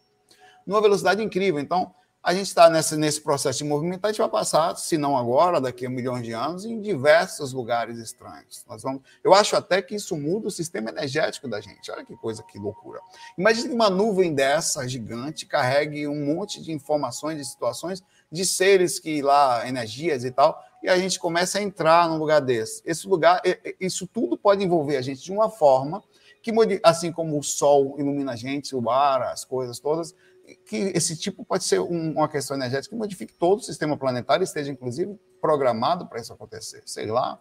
[0.67, 1.61] Numa velocidade incrível.
[1.61, 5.17] Então, a gente está nesse, nesse processo de movimento, a gente vai passar, se não
[5.17, 8.65] agora, daqui a milhões de anos, em diversos lugares estranhos.
[8.69, 11.91] Nós vamos, eu acho até que isso muda o sistema energético da gente.
[11.91, 13.01] Olha que coisa, que loucura.
[13.37, 19.23] Imagine uma nuvem dessa gigante carregue um monte de informações, de situações, de seres que
[19.23, 22.83] lá, energias e tal, e a gente começa a entrar num lugar desse.
[22.85, 23.41] Esse lugar,
[23.81, 26.03] isso tudo pode envolver a gente de uma forma
[26.43, 26.53] que,
[26.83, 30.15] assim como o sol ilumina a gente, o ar, as coisas todas,
[30.55, 34.45] que esse tipo pode ser um, uma questão energética que modifique todo o sistema planetário,
[34.45, 36.83] esteja inclusive programado para isso acontecer.
[36.87, 37.41] Sei lá.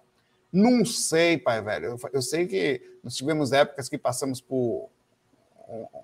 [0.52, 1.86] Não sei, pai velho.
[1.88, 4.90] Eu, eu, sei que nós tivemos épocas que passamos por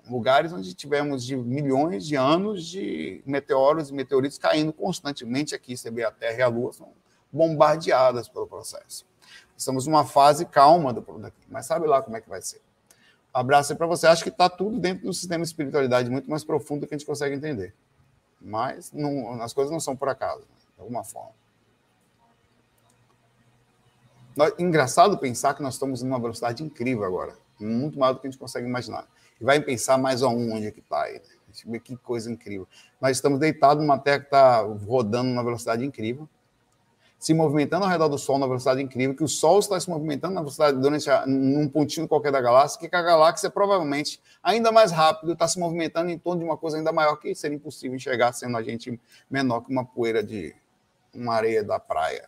[0.08, 5.76] lugares onde tivemos de milhões de anos de meteoros e meteoritos caindo constantemente aqui.
[5.76, 6.92] Você vê a Terra e a Lua são
[7.32, 9.06] bombardeadas pelo processo.
[9.56, 12.60] Estamos numa fase calma do daqui, mas sabe lá como é que vai ser
[13.34, 14.06] abraço aí para você.
[14.06, 16.98] Acho que está tudo dentro do sistema de espiritualidade muito mais profundo do que a
[16.98, 17.74] gente consegue entender.
[18.40, 21.32] Mas não, as coisas não são por acaso, de alguma forma.
[24.58, 28.30] Engraçado pensar que nós estamos em uma velocidade incrível agora, muito maior do que a
[28.30, 29.06] gente consegue imaginar.
[29.40, 31.20] E vai pensar mais aonde é que está aí.
[31.66, 31.78] Né?
[31.78, 32.66] Que coisa incrível.
[33.00, 36.28] Nós estamos deitados numa terra que está rodando numa velocidade incrível
[37.24, 40.34] se movimentando ao redor do Sol na velocidade incrível, que o Sol está se movimentando
[40.34, 44.92] na velocidade durante a, num pontinho qualquer da galáxia, que a galáxia provavelmente ainda mais
[44.92, 48.34] rápido está se movimentando em torno de uma coisa ainda maior que seria impossível enxergar
[48.34, 50.54] sendo a gente menor que uma poeira de
[51.14, 52.26] uma areia da praia.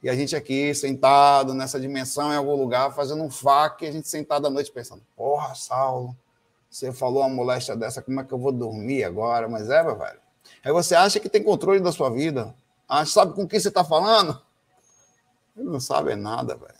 [0.00, 3.90] E a gente aqui sentado nessa dimensão em algum lugar fazendo um fac, e a
[3.92, 6.16] gente sentado à noite pensando: porra, Saulo,
[6.70, 9.48] você falou uma moléstia dessa, como é que eu vou dormir agora?
[9.48, 10.20] Mas é, meu velho.
[10.64, 12.54] Aí você acha que tem controle da sua vida.
[12.92, 14.42] Ah, sabe com quem você está falando?
[15.56, 16.79] Ele não sabe nada, velho.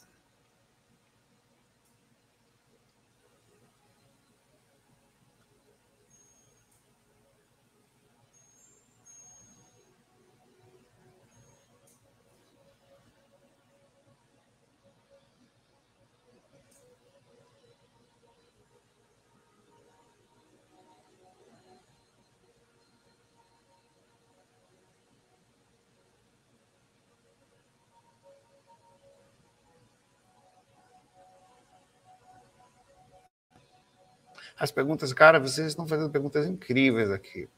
[34.60, 37.48] As perguntas, cara, vocês estão fazendo perguntas incríveis aqui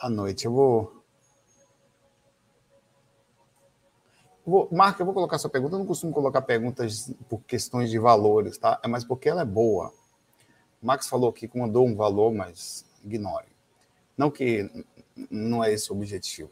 [0.00, 0.46] à noite.
[0.46, 1.04] Eu vou.
[4.72, 5.74] Marca, eu vou colocar sua pergunta.
[5.74, 8.80] Eu não costumo colocar perguntas por questões de valores, tá?
[8.82, 9.92] É mais porque ela é boa.
[10.82, 13.44] O Max falou aqui que mandou um valor, mas ignore.
[14.16, 14.86] Não que
[15.30, 16.50] não é esse o objetivo.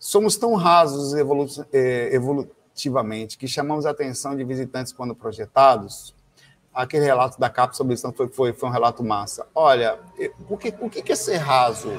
[0.00, 1.14] Somos tão rasos
[1.72, 6.12] eh, evolutivamente que chamamos a atenção de visitantes quando projetados
[6.78, 9.46] aquele relato da capa sobre isso foi, foi, foi um relato massa.
[9.52, 9.98] Olha,
[10.48, 11.90] o que, o que é ser raso?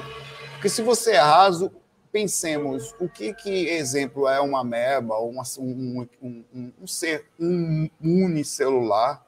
[0.54, 1.70] Porque se você é raso,
[2.10, 9.22] pensemos o que, que exemplo é uma meba, uma, um, um, um, ser um, unicelular,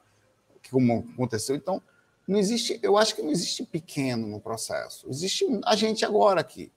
[0.71, 1.55] como aconteceu.
[1.55, 1.79] Então,
[2.27, 5.07] não existe, eu acho que não existe pequeno no processo.
[5.07, 6.71] Existe a gente agora aqui.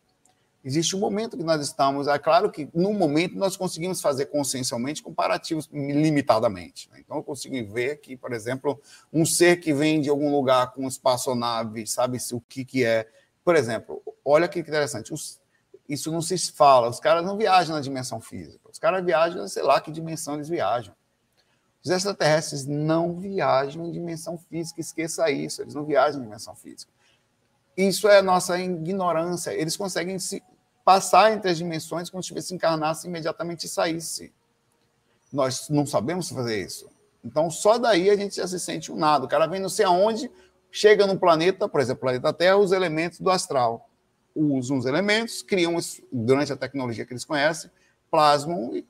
[0.66, 2.09] Existe um momento que nós estamos.
[2.09, 6.90] É claro que, no momento, nós conseguimos fazer consciencialmente comparativos limitadamente.
[6.90, 6.98] Né?
[7.05, 10.88] Então, eu consigo ver que, por exemplo, um ser que vem de algum lugar com
[10.88, 13.09] espaçonave, sabe-se o que, que é.
[13.44, 15.14] Por exemplo, olha que interessante.
[15.14, 15.38] Os,
[15.88, 16.88] isso não se fala.
[16.88, 18.68] Os caras não viajam na dimensão física.
[18.68, 20.92] Os caras viajam, sei lá que dimensão eles viajam.
[21.81, 26.90] Os extraterrestres não viajam em dimensão física, esqueça isso, eles não viajam em dimensão física.
[27.76, 29.52] Isso é a nossa ignorância.
[29.52, 30.42] Eles conseguem se
[30.87, 34.33] passar entre as dimensões como se encarnasse imediatamente e saísse.
[35.33, 36.88] Nós não sabemos fazer isso.
[37.25, 39.25] Então, só daí a gente já se sente um nada.
[39.25, 40.31] O cara vem não sei aonde,
[40.70, 43.90] chega no planeta, por exemplo, planeta Terra, os elementos do astral.
[44.33, 45.77] Usam os elementos, criam,
[46.12, 47.68] durante a tecnologia que eles conhecem,
[48.09, 48.87] plasmam e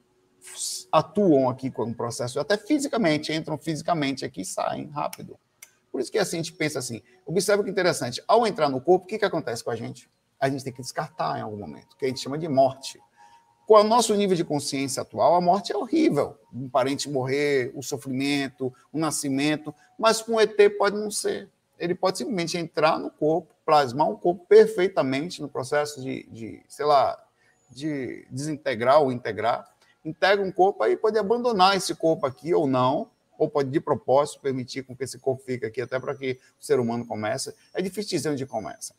[0.93, 5.39] atuam aqui com o processo, até fisicamente, entram fisicamente aqui e saem rápido.
[5.91, 9.07] Por isso que assim, a gente pensa assim, observa que interessante, ao entrar no corpo,
[9.07, 10.11] o que, que acontece com a gente?
[10.41, 13.01] A gente tem que descartar em algum momento, que a gente chama de morte.
[13.67, 16.39] Com o nosso nível de consciência atual, a morte é horrível.
[16.55, 21.51] Um parente morrer, o sofrimento, o nascimento, mas com o ET pode não ser.
[21.79, 26.87] ele pode simplesmente entrar no corpo, plasmar um corpo perfeitamente no processo de, de sei
[26.87, 27.21] lá,
[27.71, 29.69] de desintegrar ou integrar,
[30.05, 34.41] integra um corpo, aí pode abandonar esse corpo aqui ou não, ou pode de propósito
[34.41, 37.55] permitir com que esse corpo fique aqui até para que o ser humano comece.
[37.75, 38.95] É difícil dizer onde começa.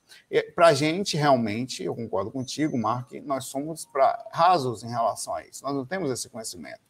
[0.56, 5.46] Para a gente, realmente, eu concordo contigo, Mark, nós somos pra, rasos em relação a
[5.46, 5.64] isso.
[5.64, 6.82] Nós não temos esse conhecimento.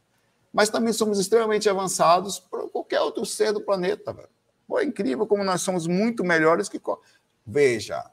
[0.52, 4.16] Mas também somos extremamente avançados para qualquer outro ser do planeta.
[4.68, 6.82] Pô, é incrível como nós somos muito melhores que.
[7.46, 8.10] Veja,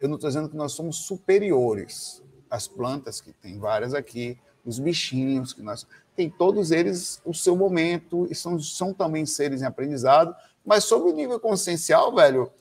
[0.00, 4.78] eu não estou dizendo que nós somos superiores às plantas, que tem várias aqui, os
[4.78, 9.66] bichinhos que nós tem todos eles o seu momento e são, são também seres em
[9.66, 12.52] aprendizado, mas sobre o nível consciencial, velho,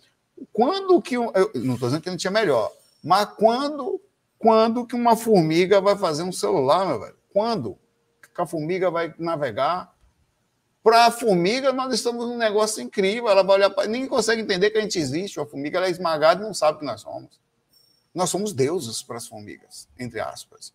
[0.52, 2.72] quando que eu não estou dizendo que não tinha melhor,
[3.04, 4.02] mas quando
[4.40, 7.16] quando que uma formiga vai fazer um celular, meu velho?
[7.32, 7.78] Quando
[8.34, 9.96] que a formiga vai navegar?
[10.84, 13.30] Para a formiga, nós estamos num negócio incrível.
[13.30, 13.88] Ela vai olhar para.
[13.88, 15.40] Ninguém consegue entender que a gente existe.
[15.40, 17.40] A formiga ela é esmagada e não sabe que nós somos.
[18.16, 20.74] Nós somos deuses para as formigas, entre aspas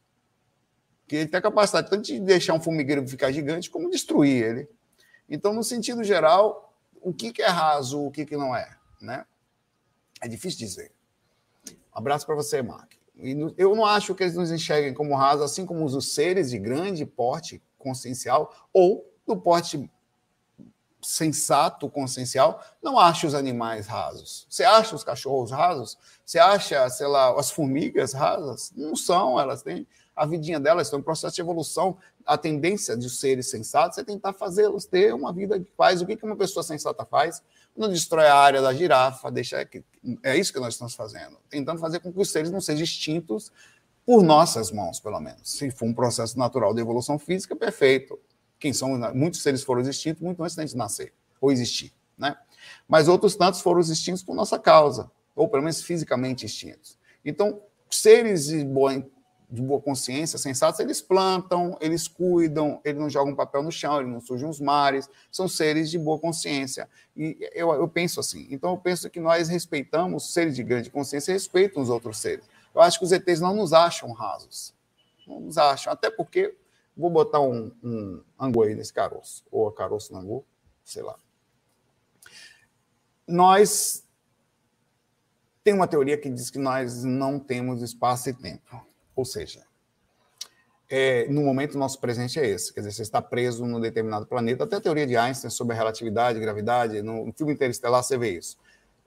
[1.07, 4.69] que ele tem a capacidade tanto de deixar um formigueiro ficar gigante, como destruir ele.
[5.29, 8.77] Então, no sentido geral, o que, é raso, o que, não é?
[9.01, 9.25] Né?
[10.21, 10.93] É difícil dizer.
[11.95, 12.93] Um abraço para você, Mark.
[13.57, 17.07] eu não acho que eles nos enxerguem como raso, assim como os seres de grande
[17.07, 19.91] porte consciencial ou do porte
[21.03, 24.45] sensato, consciencial, não acho os animais rasos.
[24.51, 25.97] Você acha os cachorros rasos?
[26.25, 28.73] Você acha, sei lá, as formigas rasas?
[28.75, 29.87] Não são, elas têm
[30.17, 31.99] a vidinha delas estão em processo de evolução.
[32.25, 36.01] A tendência de seres sensatos é tentar fazê-los ter uma vida de paz.
[36.01, 37.43] O que uma pessoa sensata faz?
[37.77, 39.69] Não destrói a área da girafa, deixa.
[40.23, 41.37] É isso que nós estamos fazendo.
[41.51, 43.53] Tentando fazer com que os seres não sejam extintos
[44.07, 45.51] por nossas mãos, pelo menos.
[45.51, 48.19] Se for um processo natural de evolução física, perfeito.
[48.59, 52.39] Quem são muitos seres foram extintos muito antes de nascer ou existir, né?
[52.89, 56.97] Mas outros tantos foram extintos por nossa causa, ou pelo menos fisicamente extintos.
[57.23, 58.95] Então, seres de boa
[59.49, 64.11] de boa consciência, sensatos, eles plantam, eles cuidam, eles não jogam papel no chão, eles
[64.11, 66.89] não sujam os mares, são seres de boa consciência.
[67.17, 68.49] E eu, eu penso assim.
[68.51, 72.45] Então, eu penso que nós respeitamos seres de grande consciência e respeitam os outros seres.
[72.75, 74.75] Eu acho que os ETs não nos acham rasos.
[75.27, 75.93] Não nos acham.
[75.93, 76.57] Até porque,
[76.97, 80.45] vou botar um, um angu aí nesse caroço, ou a caroço no angu,
[80.85, 81.17] sei lá.
[83.27, 84.05] Nós.
[85.63, 88.87] Tem uma teoria que diz que nós não temos espaço e tempo.
[89.17, 89.65] Ou seja,
[90.89, 92.73] é, no momento nosso presente é esse.
[92.73, 94.65] Quer dizer, você está preso num determinado planeta.
[94.65, 98.57] Até a teoria de Einstein sobre a relatividade, gravidade, no filme Interestelar você vê isso.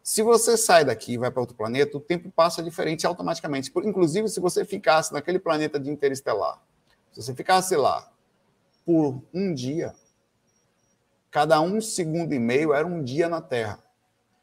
[0.04, 3.72] Se você sai daqui e vai para outro planeta, o tempo passa diferente automaticamente.
[3.84, 6.62] Inclusive, se você ficasse naquele planeta de Interestelar,
[7.12, 8.12] se você ficasse lá
[8.86, 9.94] por um dia,
[11.30, 13.84] cada um segundo e meio era um dia na Terra.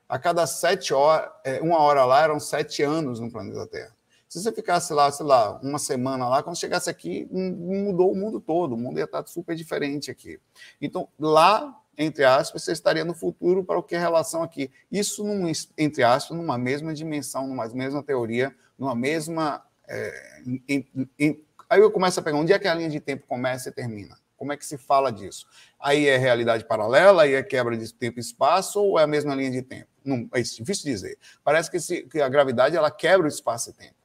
[0.09, 3.96] A cada sete horas, é, uma hora lá eram sete anos no planeta Terra.
[4.37, 8.39] Se você ficasse lá, sei lá, uma semana lá, quando chegasse aqui, mudou o mundo
[8.39, 10.39] todo, o mundo ia estar super diferente aqui.
[10.79, 14.71] Então, lá, entre aspas, você estaria no futuro para o que é relação aqui.
[14.93, 19.65] Isso, num, entre aspas, numa mesma dimensão, numa mesma teoria, numa mesma.
[19.89, 20.87] É, em,
[21.19, 23.73] em, aí eu começo a pegar onde é que a linha de tempo começa e
[23.73, 24.19] termina.
[24.37, 25.47] Como é que se fala disso?
[25.81, 29.35] Aí é realidade paralela, aí é quebra de tempo e espaço, ou é a mesma
[29.35, 29.89] linha de tempo?
[30.05, 31.19] Não, é difícil dizer.
[31.43, 33.96] Parece que, se, que a gravidade ela quebra o espaço e tempo.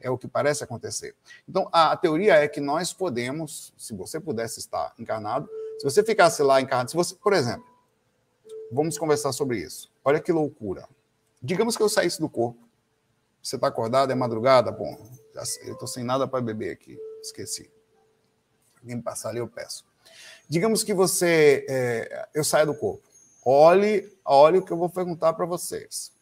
[0.00, 1.14] É o que parece acontecer.
[1.48, 6.02] Então, a, a teoria é que nós podemos, se você pudesse estar encarnado, se você
[6.02, 7.66] ficasse lá encarnado, se você, por exemplo,
[8.72, 9.90] vamos conversar sobre isso.
[10.04, 10.88] Olha que loucura.
[11.42, 12.68] Digamos que eu saísse do corpo.
[13.42, 14.70] Você está acordado, é madrugada?
[14.70, 14.96] Bom,
[15.34, 16.98] já, eu estou sem nada para beber aqui.
[17.22, 17.70] Esqueci.
[18.80, 19.84] Alguém passar ali, eu peço.
[20.48, 23.02] Digamos que você, é, eu saia do corpo.
[23.44, 26.12] Olhe, olhe o que eu vou perguntar para vocês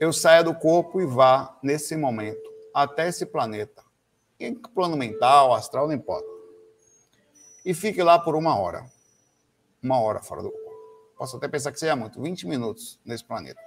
[0.00, 3.84] eu saia do corpo e vá, nesse momento, até esse planeta.
[4.38, 6.28] Em plano mental, astral, não importa.
[7.64, 8.88] E fique lá por uma hora.
[9.82, 10.68] Uma hora fora do corpo.
[11.16, 13.60] Posso até pensar que seja muito, 20 minutos nesse planeta.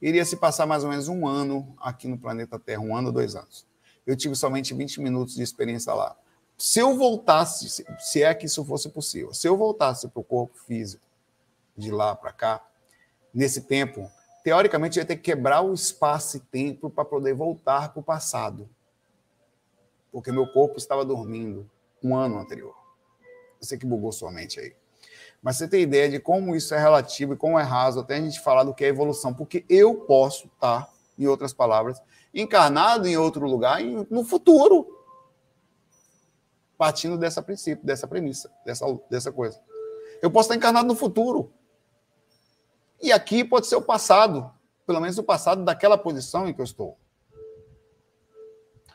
[0.00, 3.36] Iria se passar mais ou menos um ano aqui no planeta Terra, um ano, dois
[3.36, 3.64] anos.
[4.04, 6.16] Eu tive somente 20 minutos de experiência lá.
[6.58, 10.58] Se eu voltasse, se é que isso fosse possível, se eu voltasse para o corpo
[10.58, 11.04] físico,
[11.76, 12.64] de lá para cá,
[13.32, 14.10] nesse tempo,
[14.42, 18.68] teoricamente, ia ter que quebrar o espaço e tempo para poder voltar para o passado.
[20.10, 21.68] Porque meu corpo estava dormindo
[22.02, 22.74] um ano anterior.
[23.60, 24.74] Sei que bugou sua mente aí.
[25.40, 28.20] Mas você tem ideia de como isso é relativo e como é raso até a
[28.20, 29.32] gente falar do que é evolução.
[29.32, 32.00] Porque eu posso estar, em outras palavras,
[32.34, 34.86] encarnado em outro lugar no futuro.
[36.76, 39.60] Partindo dessa princípio, dessa premissa, dessa, dessa coisa.
[40.20, 41.52] Eu posso estar encarnado no futuro
[43.02, 44.50] E aqui pode ser o passado,
[44.86, 46.96] pelo menos o passado daquela posição em que eu estou.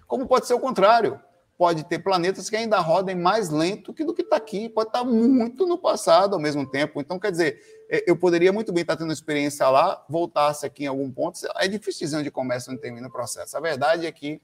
[0.07, 1.19] Como pode ser o contrário.
[1.57, 4.99] Pode ter planetas que ainda rodem mais lento que do que está aqui, pode estar
[4.99, 7.01] tá muito no passado ao mesmo tempo.
[7.01, 10.83] Então, quer dizer, é, eu poderia muito bem estar tá tendo experiência lá, voltasse aqui
[10.83, 11.39] em algum ponto.
[11.55, 13.57] É difícil dizer onde começa e onde termina o processo.
[13.57, 14.39] A verdade é que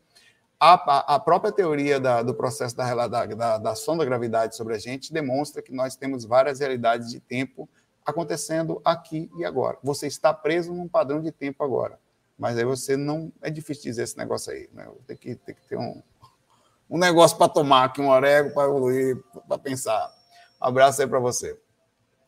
[0.59, 4.79] a, a própria teoria da, do processo da, da, da, da sonda gravidade sobre a
[4.79, 7.69] gente demonstra que nós temos várias realidades de tempo
[8.05, 9.77] acontecendo aqui e agora.
[9.83, 11.99] Você está preso num padrão de tempo agora.
[12.37, 13.31] Mas aí você não.
[13.41, 14.69] É difícil dizer esse negócio aí.
[14.73, 14.89] Né?
[15.07, 16.01] Tem, que, tem que ter um,
[16.89, 20.13] um negócio para tomar aqui, um orégano para evoluir, para pensar.
[20.61, 21.59] Um abraço aí para você.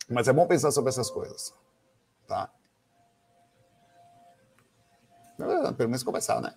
[0.09, 1.53] Mas é bom pensar sobre essas coisas.
[2.27, 2.49] Tá?
[5.37, 6.53] Pelo menos conversar, né?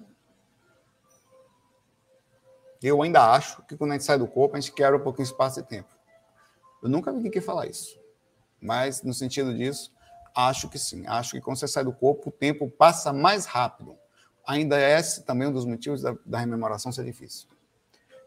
[2.80, 5.24] Eu ainda acho que quando a gente sai do corpo, a gente quer um pouquinho
[5.24, 5.88] espaço e tempo.
[6.80, 7.97] Eu nunca vi ninguém falar isso.
[8.60, 9.92] Mas, no sentido disso,
[10.34, 11.06] acho que sim.
[11.06, 13.96] Acho que quando você sai do corpo, o tempo passa mais rápido.
[14.46, 17.48] Ainda é esse também um dos motivos da, da rememoração ser difícil.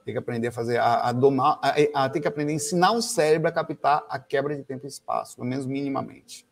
[0.06, 2.92] Tem que aprender a fazer, a, a domar, a, a, tem que aprender a ensinar
[2.92, 6.48] o cérebro a captar a quebra de tempo e espaço, pelo menos minimamente.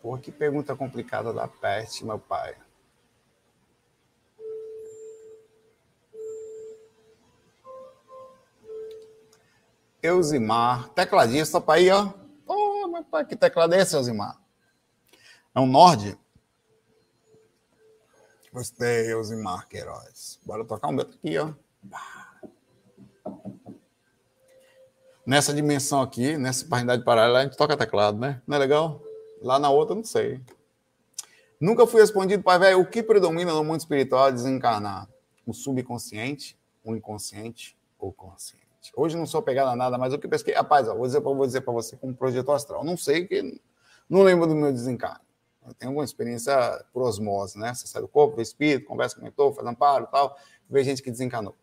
[0.00, 2.54] Pô, que pergunta complicada da peste, meu pai.
[10.06, 12.08] Eusimar, tecladista, pai, ó.
[12.46, 14.40] Pô, pai, que teclado é esse, Eusimar?
[15.54, 16.16] É um Nord?
[18.52, 20.38] Gostei, Eusimar Queiroz.
[20.44, 21.52] Bora tocar um beto aqui, ó.
[25.26, 28.40] Nessa dimensão aqui, nessa paridade paralela, a gente toca teclado, né?
[28.46, 29.02] Não é legal?
[29.42, 30.40] Lá na outra, não sei.
[31.60, 35.08] Nunca fui respondido, pai velho, o que predomina no mundo espiritual é desencarnar?
[35.44, 38.65] O subconsciente, o inconsciente ou consciente?
[38.94, 41.72] Hoje não sou pegado a nada, mas o que pesquei, rapaz, ó, vou dizer para
[41.72, 42.84] você como projeto astral.
[42.84, 43.60] Não sei que
[44.08, 45.20] não lembro do meu desencarno.
[45.66, 46.54] Eu tenho alguma experiência
[46.92, 47.74] por osmose, né?
[47.74, 50.36] Você sai do corpo, vê espírito, conversa com o mentor, faz amparo e tal,
[50.70, 51.54] vê gente que desencarnou.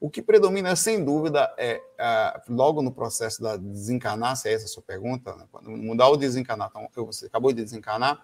[0.00, 4.64] O que predomina, sem dúvida, é, é logo no processo da desencarnar, se é essa
[4.64, 5.46] a sua pergunta, né?
[5.52, 8.20] quando mudar o desencarnar, então você acabou de desencarnar,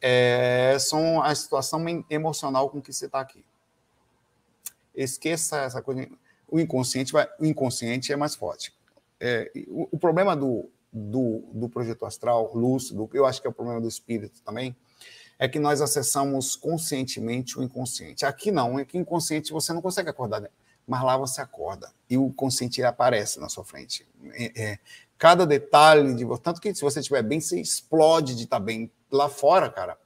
[0.00, 3.44] é, são a situação emocional com que você está aqui.
[4.94, 6.08] Esqueça essa coisa.
[6.48, 8.72] O inconsciente, vai, o inconsciente é mais forte.
[9.20, 13.52] É, o, o, problema do, do, do projeto astral lúcido, eu acho que é o
[13.52, 14.74] problema do espírito também,
[15.38, 18.24] é que nós acessamos conscientemente o inconsciente.
[18.24, 20.40] Aqui não, aqui inconsciente você não consegue acordar.
[20.40, 20.48] Né?
[20.88, 24.06] mas lá você acorda e o consciente aparece na sua frente.
[24.32, 24.78] É, é,
[25.18, 28.90] cada detalhe de tanto que se você estiver bem, você explode de estar tá bem.
[29.10, 29.98] Lá fora, cara,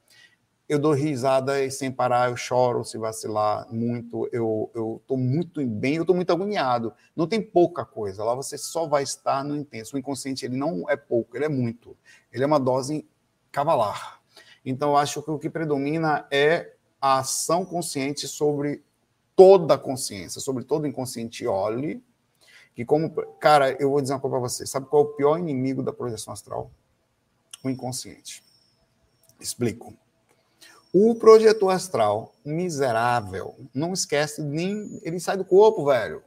[0.73, 5.95] eu dou risada e sem parar, eu choro se vacilar muito, eu tô muito bem,
[5.95, 6.93] eu tô muito agoniado.
[7.15, 9.95] Não tem pouca coisa, lá você só vai estar no intenso.
[9.95, 11.95] O inconsciente ele não é pouco, ele é muito.
[12.31, 13.07] Ele é uma dose
[13.51, 14.21] cavalar.
[14.65, 18.83] Então eu acho que o que predomina é a ação consciente sobre
[19.35, 22.03] toda a consciência, sobre todo o inconsciente, olhe
[22.75, 25.37] que como, cara, eu vou dizer uma coisa para você, sabe qual é o pior
[25.37, 26.71] inimigo da projeção astral?
[27.63, 28.43] O inconsciente.
[29.39, 29.93] Explico.
[30.93, 36.19] O projetor astral, miserável, não esquece nem, ele sai do corpo, velho.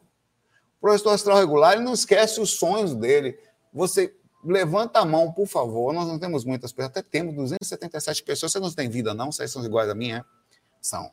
[0.79, 3.39] O projetor astral regular, ele não esquece os sonhos dele.
[3.73, 4.13] Você
[4.45, 5.95] levanta a mão, por favor.
[5.95, 8.53] Nós não temos muitas pessoas, até temos 277 pessoas.
[8.53, 9.31] Você não tem vida, não?
[9.31, 10.27] Vocês são iguais a minha?
[10.81, 11.11] São.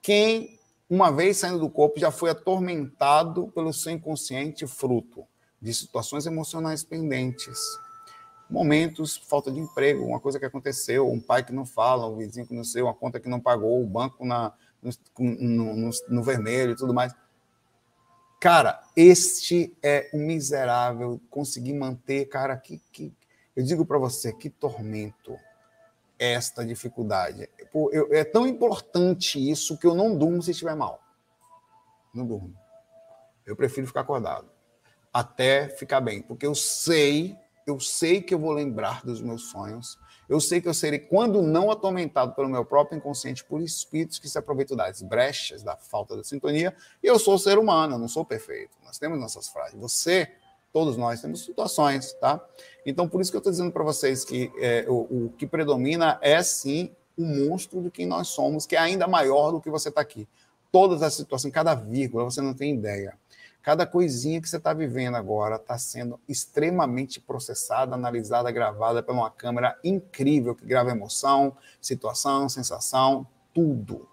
[0.00, 5.26] Quem uma vez saindo do corpo, já foi atormentado pelo seu inconsciente fruto
[5.60, 7.58] de situações emocionais pendentes.
[8.50, 12.46] Momentos, falta de emprego, uma coisa que aconteceu, um pai que não fala, um vizinho
[12.46, 16.72] que não sei, uma conta que não pagou, o banco na, no, no, no, vermelho
[16.72, 17.14] e tudo mais.
[18.40, 23.12] Cara, este é o miserável conseguir manter, cara, que, que
[23.54, 25.36] eu digo para você, que tormento
[26.18, 27.48] esta dificuldade.
[27.92, 31.02] Eu, é tão importante isso que eu não durmo se estiver mal.
[32.14, 32.54] Não durmo.
[33.44, 34.48] Eu prefiro ficar acordado
[35.12, 37.36] até ficar bem, porque eu sei,
[37.68, 39.98] eu sei que eu vou lembrar dos meus sonhos.
[40.28, 44.28] Eu sei que eu serei, quando não atormentado pelo meu próprio inconsciente, por espíritos que
[44.28, 46.76] se aproveitam das brechas, da falta da sintonia.
[47.02, 48.76] E eu sou ser humano, eu não sou perfeito.
[48.84, 49.78] Nós temos nossas frases.
[49.80, 50.30] Você
[50.72, 52.44] Todos nós temos situações, tá?
[52.84, 56.18] Então, por isso que eu estou dizendo para vocês que é, o, o, que predomina
[56.20, 59.88] é sim o monstro de quem nós somos, que é ainda maior do que você
[59.88, 60.28] está aqui.
[60.70, 63.18] Todas as situações, cada vírgula, você não tem ideia.
[63.68, 69.30] Cada coisinha que você está vivendo agora está sendo extremamente processada, analisada, gravada por uma
[69.30, 74.08] câmera incrível que grava emoção, situação, sensação, tudo.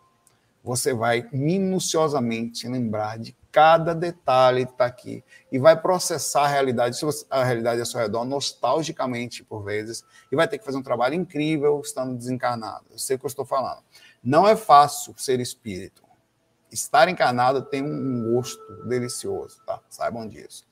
[0.61, 6.99] Você vai minuciosamente lembrar de cada detalhe está aqui e vai processar a realidade,
[7.29, 11.15] a realidade ao seu redor, nostalgicamente por vezes, e vai ter que fazer um trabalho
[11.15, 12.87] incrível estando desencarnado.
[12.91, 13.81] Eu sei o que eu estou falando.
[14.21, 16.04] Não é fácil ser espírito.
[16.75, 19.81] Estar encarnado tem um gosto delicioso, tá?
[19.89, 20.65] Saibam disso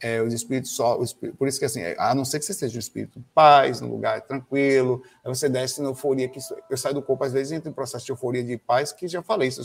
[0.00, 1.02] é, os espíritos só.
[1.02, 3.88] Espírito, por isso que, assim, a não ser que você seja um espírito paz, num
[3.88, 6.38] lugar tranquilo, aí você desce na euforia, que
[6.70, 9.22] eu saio do corpo, às vezes, entra em processo de euforia de paz, que já
[9.22, 9.50] falei.
[9.50, 9.64] Se eu,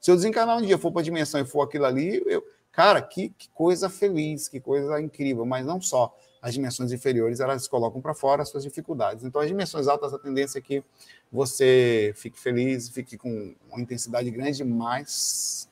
[0.00, 3.00] se eu desencarnar um dia, for para a dimensão e for aquilo ali, eu, cara,
[3.02, 6.14] que, que coisa feliz, que coisa incrível, mas não só.
[6.44, 9.24] As dimensões inferiores, elas colocam para fora as suas dificuldades.
[9.24, 10.84] Então, as dimensões altas, a tendência é que
[11.32, 15.70] você fique feliz, fique com uma intensidade grande, mas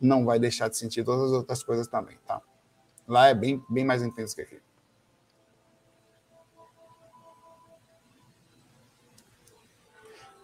[0.00, 2.40] não vai deixar de sentir todas as outras coisas também, tá?
[3.06, 4.62] Lá é bem, bem mais intenso que aqui.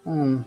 [0.05, 0.45] Hum.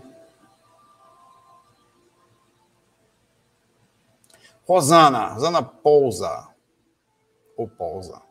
[4.63, 6.53] Rosana, Rosana Pousa.
[7.57, 8.24] Ou Pousa.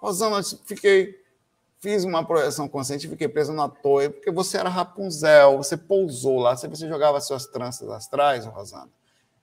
[0.00, 1.20] Rosana, fiquei.
[1.78, 6.54] Fiz uma projeção consciente fiquei preso na torre, porque você era Rapunzel, você pousou lá,
[6.54, 8.90] você jogava suas tranças astrais, Rosana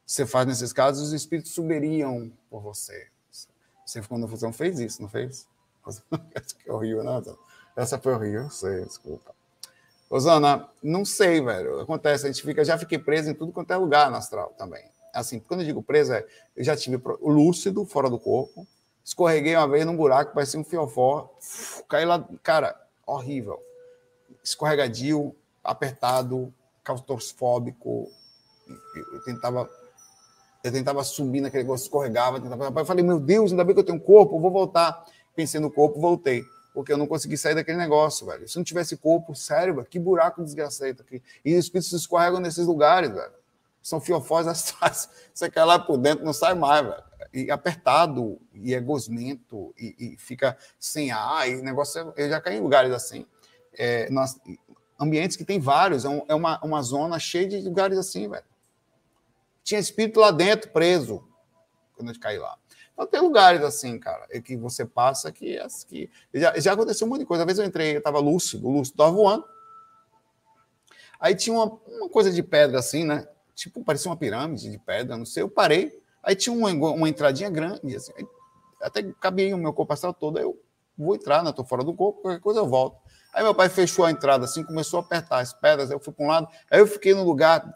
[0.08, 3.08] você faz nesses casos, os espíritos subiriam por você.
[3.86, 5.46] Você, quando a fusão fez isso, não fez?
[6.34, 7.22] Essa que é horrível, né?
[7.76, 9.36] Essa foi horrível, sei, desculpa.
[10.10, 11.82] Rosana, não sei, velho.
[11.82, 14.90] Acontece, a gente fica, já fiquei preso em tudo quanto é lugar no astral também.
[15.14, 18.66] Assim, quando eu digo preso, é, eu já tive lúcido fora do corpo,
[19.08, 21.34] escorreguei uma vez num buraco, parecia um fiofó,
[21.88, 23.58] caí lá, cara, horrível.
[24.44, 25.34] Escorregadio,
[25.64, 26.54] apertado,
[26.84, 28.12] claustrofóbico,
[29.14, 29.70] eu tentava
[30.62, 32.42] eu tentava subir naquele negócio, escorregava.
[32.42, 32.82] Tentava...
[32.82, 35.06] Eu falei, meu Deus, ainda bem que eu tenho um corpo, vou voltar.
[35.34, 36.44] Pensei no corpo, voltei.
[36.74, 38.46] Porque eu não consegui sair daquele negócio, velho.
[38.50, 41.24] Se não tivesse corpo, sério, que buraco desgraçado aqui.
[41.46, 43.32] E os espíritos escorregam nesses lugares, velho.
[43.88, 44.46] São fiofós.
[45.34, 47.04] Você cai lá por dentro, não sai mais, velho.
[47.34, 52.14] E apertado, e é gosmento, e, e fica sem ar, e negócio.
[52.18, 53.26] Eu já caí em lugares assim.
[53.74, 54.38] É, nós,
[55.00, 58.44] ambientes que tem vários, é, um, é uma, uma zona cheia de lugares assim, velho.
[59.64, 61.26] Tinha espírito lá dentro, preso,
[61.96, 62.58] quando a gente caí lá.
[62.92, 65.58] Então tem lugares assim, cara, que você passa que,
[65.88, 67.44] que já, já aconteceu um monte de coisa.
[67.44, 69.46] Às vezes eu entrei, eu estava lúcido, lúcido, estava voando.
[71.18, 73.26] Aí tinha uma, uma coisa de pedra assim, né?
[73.58, 75.42] Tipo, parecia uma pirâmide de pedra, não sei.
[75.42, 78.12] Eu parei, aí tinha uma, uma entradinha grande, assim,
[78.80, 80.38] até cabia o meu corpo astral todo.
[80.38, 80.62] Aí eu
[80.96, 81.52] vou entrar, né?
[81.52, 83.00] Tô fora do corpo, qualquer coisa eu volto.
[83.34, 86.24] Aí meu pai fechou a entrada assim, começou a apertar as pedras, eu fui para
[86.24, 87.68] um lado, aí eu fiquei no lugar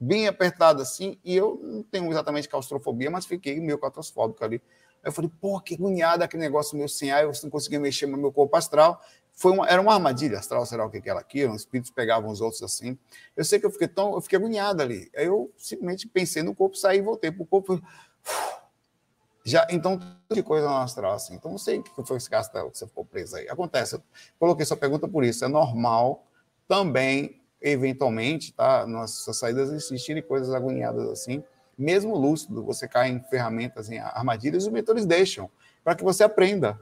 [0.00, 4.60] bem apertado assim, e eu não tenho exatamente claustrofobia, mas fiquei meio claustrofóbico ali.
[5.02, 8.06] Aí eu falei, pô, que agoniado aquele negócio meu sem ar, eu não conseguia mexer
[8.06, 9.00] no meu corpo astral.
[9.40, 11.54] Foi uma, era uma armadilha astral, será o que era aquilo?
[11.54, 12.98] Os espíritos pegavam os outros assim.
[13.34, 15.10] Eu sei que eu fiquei tão, eu fiquei agoniado ali.
[15.16, 17.80] Aí eu simplesmente pensei no corpo, saí e voltei para o corpo.
[19.42, 19.98] Já, então,
[20.30, 21.36] de coisa no astral assim.
[21.36, 23.48] Então, não sei o que foi esse castelo que você ficou preso aí.
[23.48, 24.02] Acontece, eu
[24.38, 25.42] coloquei sua pergunta por isso.
[25.42, 26.26] É normal
[26.68, 28.86] também eventualmente, tá?
[28.86, 31.42] Nossas saídas existirem coisas agoniadas assim.
[31.78, 35.50] Mesmo lúcido, você cai em ferramentas, em armadilhas, os mentores deixam
[35.82, 36.78] para que você aprenda.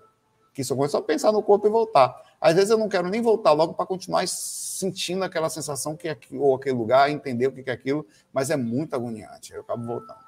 [0.59, 2.21] Que isso é só pensar no corpo e voltar.
[2.41, 6.19] Às vezes eu não quero nem voltar logo para continuar sentindo aquela sensação que é,
[6.33, 9.55] ou aquele lugar, entender o que é aquilo, mas é muito agoniante.
[9.55, 10.28] Eu acabo voltando.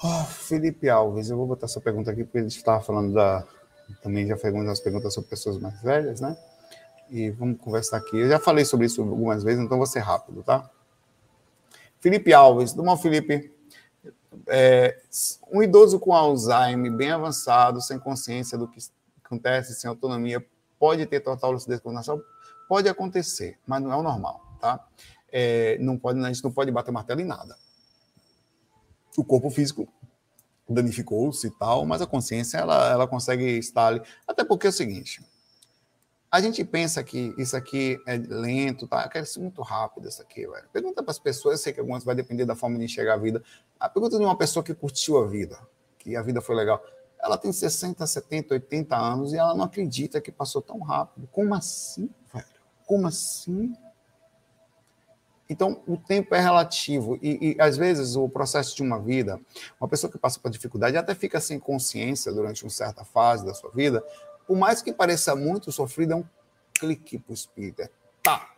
[0.00, 3.44] Oh, Felipe Alves, eu vou botar essa pergunta aqui porque a gente estava falando da.
[4.00, 6.36] Também já foi algumas perguntas sobre pessoas mais velhas, né?
[7.10, 8.16] E vamos conversar aqui.
[8.16, 10.70] Eu já falei sobre isso algumas vezes, então vou ser rápido, tá?
[11.98, 13.52] Felipe Alves, do mal Felipe.
[14.46, 15.00] É,
[15.50, 18.78] um idoso com Alzheimer bem avançado, sem consciência do que
[19.24, 20.44] acontece, sem autonomia,
[20.78, 22.22] pode ter total lucidez cognitiva?
[22.68, 24.86] Pode acontecer, mas não é o normal, tá?
[25.32, 27.56] É, não pode, a gente não pode bater martelo em nada
[29.18, 29.88] o corpo físico
[30.68, 34.02] danificou-se e tal, mas a consciência ela, ela consegue estar ali.
[34.26, 35.20] Até porque é o seguinte:
[36.30, 39.08] a gente pensa que isso aqui é lento, tá?
[39.08, 40.68] Quer ser muito rápido isso aqui, velho.
[40.72, 43.18] Pergunta para as pessoas, eu sei que algumas vai depender da forma de enxergar a
[43.18, 43.42] vida.
[43.80, 45.58] A pergunta de uma pessoa que curtiu a vida,
[45.98, 46.80] que a vida foi legal.
[47.20, 51.28] Ela tem 60, 70, 80 anos e ela não acredita que passou tão rápido.
[51.32, 52.46] Como assim, velho?
[52.86, 53.74] Como assim?
[55.48, 59.40] Então, o tempo é relativo e, e, às vezes, o processo de uma vida,
[59.80, 63.54] uma pessoa que passa por dificuldade até fica sem consciência durante uma certa fase da
[63.54, 64.04] sua vida,
[64.46, 66.24] por mais que pareça muito sofrido, é um
[66.78, 67.90] clique para o espírito, é
[68.22, 68.50] tá,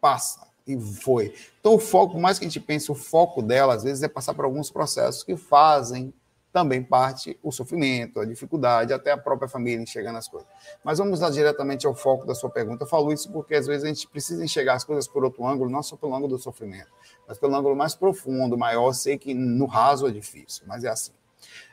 [0.00, 0.46] passa.
[0.66, 1.34] E foi.
[1.60, 4.08] Então, o foco, por mais que a gente pense, o foco dela, às vezes, é
[4.08, 6.12] passar por alguns processos que fazem
[6.52, 10.48] também parte o sofrimento, a dificuldade, até a própria família enxergando as coisas.
[10.82, 12.84] Mas vamos lá diretamente ao foco da sua pergunta.
[12.84, 15.70] Eu falo isso porque às vezes a gente precisa enxergar as coisas por outro ângulo,
[15.70, 16.90] não só pelo ângulo do sofrimento,
[17.26, 18.92] mas pelo ângulo mais profundo, maior.
[18.92, 21.12] Sei que no raso é difícil, mas é assim.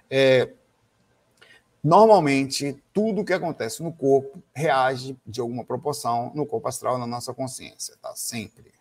[0.10, 0.50] É,
[1.84, 7.34] normalmente, tudo que acontece no corpo reage de alguma proporção no corpo astral, na nossa
[7.34, 8.14] consciência, tá?
[8.16, 8.74] Sempre.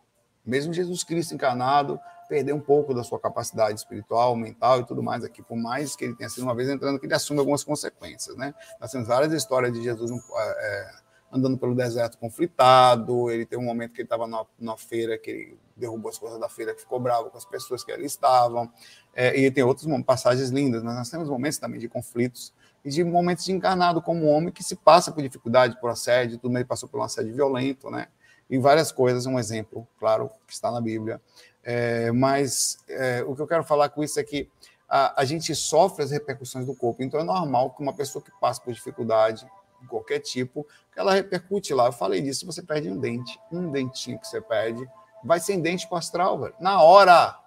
[0.44, 1.98] Mesmo Jesus Cristo encarnado,
[2.28, 6.04] perder um pouco da sua capacidade espiritual, mental e tudo mais aqui, por mais que
[6.04, 8.54] ele tenha sido uma vez entrando, que ele assume algumas consequências, né?
[8.80, 10.90] Nós temos várias histórias de Jesus é,
[11.32, 15.58] andando pelo deserto conflitado, ele teve um momento que ele estava na, feira, que ele
[15.76, 18.72] derrubou as coisas da feira, que ficou bravo com as pessoas que ali estavam,
[19.14, 22.54] é, e tem outras passagens lindas, mas nós temos momentos também de conflitos,
[22.84, 26.56] e de momentos de encarnado como homem que se passa por dificuldade, por assédio, tudo
[26.56, 28.08] ele passou por um assédio violento, né?
[28.48, 31.20] E várias coisas, um exemplo, claro, que está na Bíblia.
[31.64, 34.50] É, mas é, o que eu quero falar com isso é que
[34.86, 38.30] a, a, gente sofre as repercussões do corpo, então é normal que uma pessoa que
[38.38, 39.50] passa por dificuldade
[39.80, 41.86] de qualquer tipo, que ela repercute lá.
[41.86, 44.86] Eu falei disso, você perde um dente, um dentinho que você perde,
[45.24, 46.54] vai sem dente para astral, velho.
[46.60, 47.40] Na hora!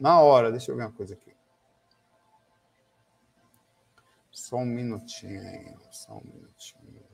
[0.00, 1.30] Na hora, deixa eu ver uma coisa aqui.
[4.32, 7.04] Só um minutinho, só um minutinho.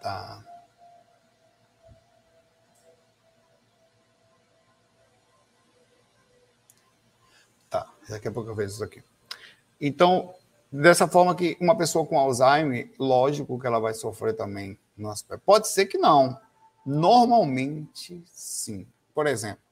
[0.00, 0.44] Tá.
[7.70, 9.02] Tá, daqui a pouco eu vejo isso aqui.
[9.80, 10.34] Então,
[10.70, 15.42] dessa forma que uma pessoa com Alzheimer, lógico que ela vai sofrer também no aspecto.
[15.44, 16.38] Pode ser que não.
[16.86, 18.86] Normalmente, sim.
[19.12, 19.63] Por exemplo,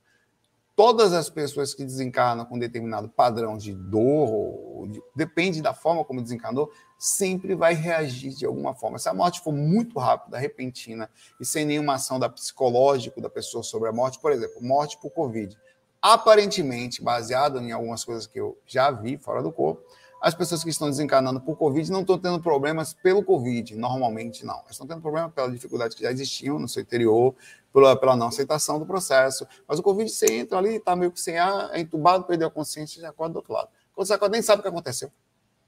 [0.74, 6.22] todas as pessoas que desencarnam com determinado padrão de dor, de, depende da forma como
[6.22, 8.98] desencarnou, sempre vai reagir de alguma forma.
[8.98, 11.10] Se a morte for muito rápida, repentina
[11.40, 15.10] e sem nenhuma ação da psicológico da pessoa sobre a morte, por exemplo, morte por
[15.10, 15.56] Covid,
[16.00, 19.82] aparentemente baseado em algumas coisas que eu já vi fora do corpo,
[20.22, 24.62] as pessoas que estão desencarnando por Covid não estão tendo problemas pelo Covid, normalmente não.
[24.70, 27.34] Estão tendo problema pela dificuldade que já existiam no seu interior,
[27.72, 29.44] pela, pela não aceitação do processo.
[29.66, 32.50] Mas o Covid, você entra ali, está meio que sem ar, é entubado, perdeu a
[32.52, 33.68] consciência e já acorda do outro lado.
[33.92, 35.10] Quando você acorda, nem sabe o que aconteceu.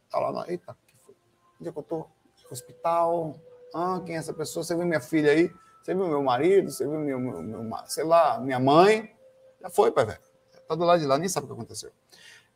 [0.06, 1.16] Está lá, na, eita, que foi?
[1.60, 2.08] onde é que eu estou?
[2.48, 3.34] Hospital?
[3.74, 4.62] Ah, quem é essa pessoa?
[4.62, 5.50] Você viu minha filha aí?
[5.82, 6.70] Você viu meu marido?
[6.70, 9.12] Você viu meu, meu, meu sei lá, minha mãe?
[9.60, 10.20] Já foi, pai velho.
[10.52, 11.90] Está do lado de lá, nem sabe o que aconteceu.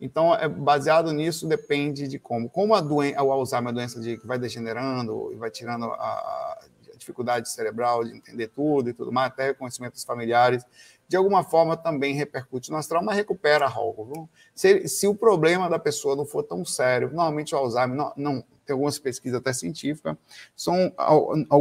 [0.00, 2.48] Então, é baseado nisso, depende de como.
[2.48, 5.86] Como a doença, o Alzheimer é uma doença de, que vai degenerando e vai tirando
[5.86, 6.64] a, a,
[6.96, 10.64] dificuldade cerebral de entender tudo e tudo mais, até conhecimentos familiares,
[11.06, 14.28] de alguma forma também repercute no astral, mas recupera algo.
[14.54, 18.44] Se, se o problema da pessoa não for tão sério, normalmente o Alzheimer, não, não
[18.66, 20.16] tem algumas pesquisas até científicas,
[20.54, 20.92] são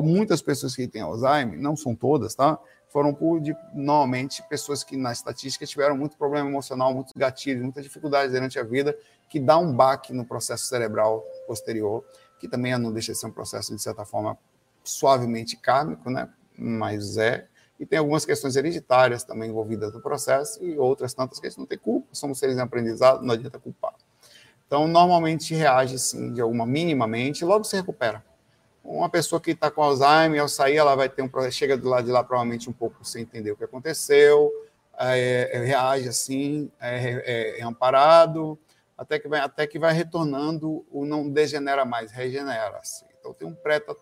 [0.03, 2.59] muitas pessoas que têm Alzheimer, não são todas, tá?
[2.89, 7.83] Foram por, de, normalmente, pessoas que na estatística tiveram muito problema emocional, muitos gatilhos, muitas
[7.83, 8.97] dificuldades durante a vida,
[9.29, 12.03] que dá um baque no processo cerebral posterior,
[12.39, 14.37] que também não deixa de ser um processo, de certa forma,
[14.83, 16.29] suavemente kármico, né?
[16.57, 17.47] mas é.
[17.79, 21.59] E tem algumas questões hereditárias também envolvidas no processo e outras tantas que a gente
[21.59, 23.93] não tem culpa, somos seres em aprendizado, não adianta culpar.
[24.65, 28.23] Então, normalmente reage, sim, de alguma minimamente, e logo se recupera
[28.87, 32.05] uma pessoa que está com Alzheimer, ao sair, ela vai ter um chega do lado
[32.05, 34.49] de lá provavelmente um pouco sem entender o que aconteceu,
[34.97, 38.57] é, é, reage assim, é, é, é, amparado,
[38.97, 42.79] até que vai até que vai retornando, o não degenera mais, regenera.
[42.81, 43.05] -se.
[43.19, 43.55] Então tem um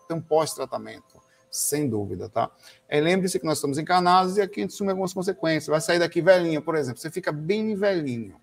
[0.06, 1.20] tem um pós-tratamento,
[1.50, 2.50] sem dúvida, tá?
[2.88, 5.66] É, Lembre-se que nós estamos encarnados e aqui a gente assume algumas consequências.
[5.66, 8.40] Vai sair daqui velhinho, por exemplo, você fica bem velhinho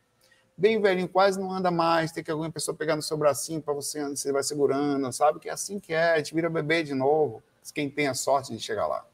[0.58, 3.74] bem velhinho, quase não anda mais, tem que alguma pessoa pegar no seu bracinho para
[3.74, 5.40] você, você vai segurando, sabe?
[5.40, 7.42] Que é assim que é, a gente vira bebê de novo,
[7.74, 9.06] quem tem a sorte de chegar lá.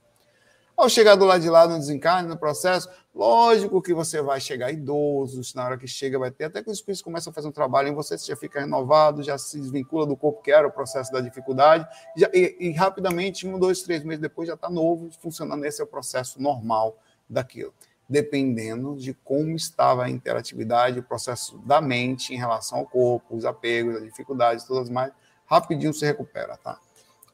[0.75, 4.71] Ao chegar do lado de lá no desencarne, no processo, lógico que você vai chegar
[4.71, 7.51] idoso, na hora que chega vai ter, até que os espíritos começam a fazer um
[7.51, 10.71] trabalho em você, você já fica renovado, já se desvincula do corpo que era o
[10.71, 11.85] processo da dificuldade,
[12.15, 15.83] já, e, e, rapidamente, um, dois, três meses depois, já está novo, funcionando, esse é
[15.83, 16.97] o processo normal
[17.29, 17.73] daquilo
[18.09, 23.45] dependendo de como estava a interatividade, o processo da mente em relação ao corpo, os
[23.45, 25.13] apegos, as dificuldades, todas mais,
[25.45, 26.79] rapidinho se recupera, tá?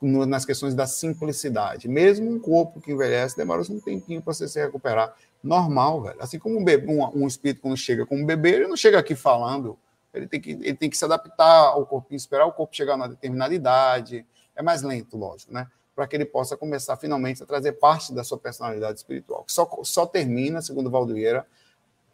[0.01, 1.87] Nas questões da simplicidade.
[1.87, 5.15] Mesmo um corpo que envelhece demora um tempinho para você se recuperar.
[5.41, 6.17] Normal, velho.
[6.19, 8.99] Assim como um, bebê, um, um espírito, quando chega como um bebê, ele não chega
[8.99, 9.79] aqui falando.
[10.13, 12.95] Ele tem, que, ele tem que se adaptar ao corpinho, esperar o corpo chegar a
[12.97, 14.25] uma determinada idade.
[14.55, 15.67] É mais lento, lógico, né?
[15.95, 19.69] Para que ele possa começar finalmente a trazer parte da sua personalidade espiritual, que só,
[19.83, 21.47] só termina, segundo Valdoeira,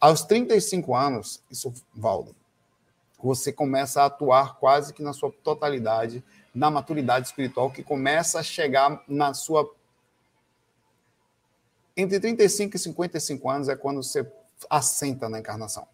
[0.02, 2.34] Aos 35 anos, isso, Valdo,
[3.22, 8.42] você começa a atuar quase que na sua totalidade, na maturidade espiritual, que começa a
[8.42, 9.72] chegar na sua.
[11.96, 14.28] Entre 35 e 55 anos é quando você
[14.68, 15.86] assenta na encarnação.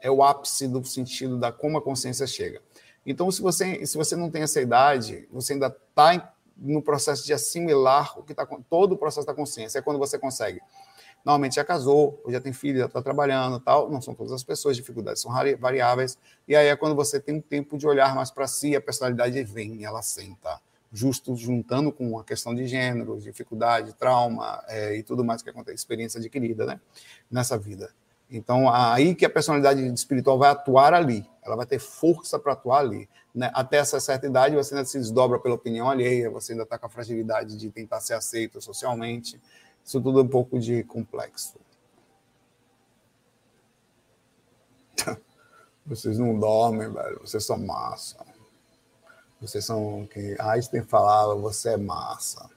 [0.00, 2.62] É o ápice do sentido da como a consciência chega.
[3.04, 6.14] Então, se você, se você não tem essa idade, você ainda está
[6.58, 9.78] no processo de assimilar o que está todo o processo da consciência.
[9.78, 10.60] É quando você consegue.
[11.24, 13.90] Normalmente já casou, ou já tem filho, já está trabalhando, tal.
[13.90, 16.18] Não são todas as pessoas, dificuldades são variáveis.
[16.46, 19.42] E aí é quando você tem um tempo de olhar mais para si, a personalidade
[19.44, 20.60] vem, ela senta,
[20.92, 25.76] justo juntando com a questão de gênero, dificuldade, trauma é, e tudo mais que acontece,
[25.76, 26.80] experiência adquirida, né,
[27.30, 27.90] nessa vida.
[28.30, 32.80] Então, aí que a personalidade espiritual vai atuar ali, ela vai ter força para atuar
[32.80, 33.08] ali.
[33.34, 33.50] Né?
[33.54, 36.86] Até essa certa idade, você ainda se desdobra pela opinião alheia, você ainda está com
[36.86, 39.40] a fragilidade de tentar ser aceito socialmente.
[39.84, 41.58] Isso tudo é um pouco de complexo.
[45.86, 47.20] Vocês não dormem, velho.
[47.20, 48.18] Vocês são massa.
[49.40, 52.50] Vocês são que Einstein falava, você é massa.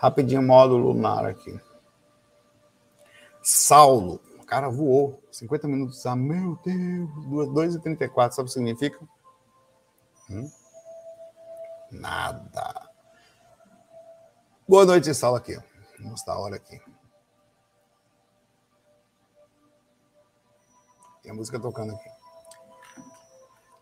[0.00, 1.60] Rapidinho, modo lunar aqui.
[3.42, 5.22] Saulo, o cara voou.
[5.30, 6.06] 50 minutos.
[6.06, 8.98] Ah, meu Deus, 2h34, sabe o que significa?
[10.30, 10.50] Hum?
[11.90, 12.88] Nada.
[14.66, 15.54] Boa noite, Saulo aqui.
[15.98, 16.80] Vamos mostrar a hora aqui.
[21.22, 22.19] Tem a música tocando aqui.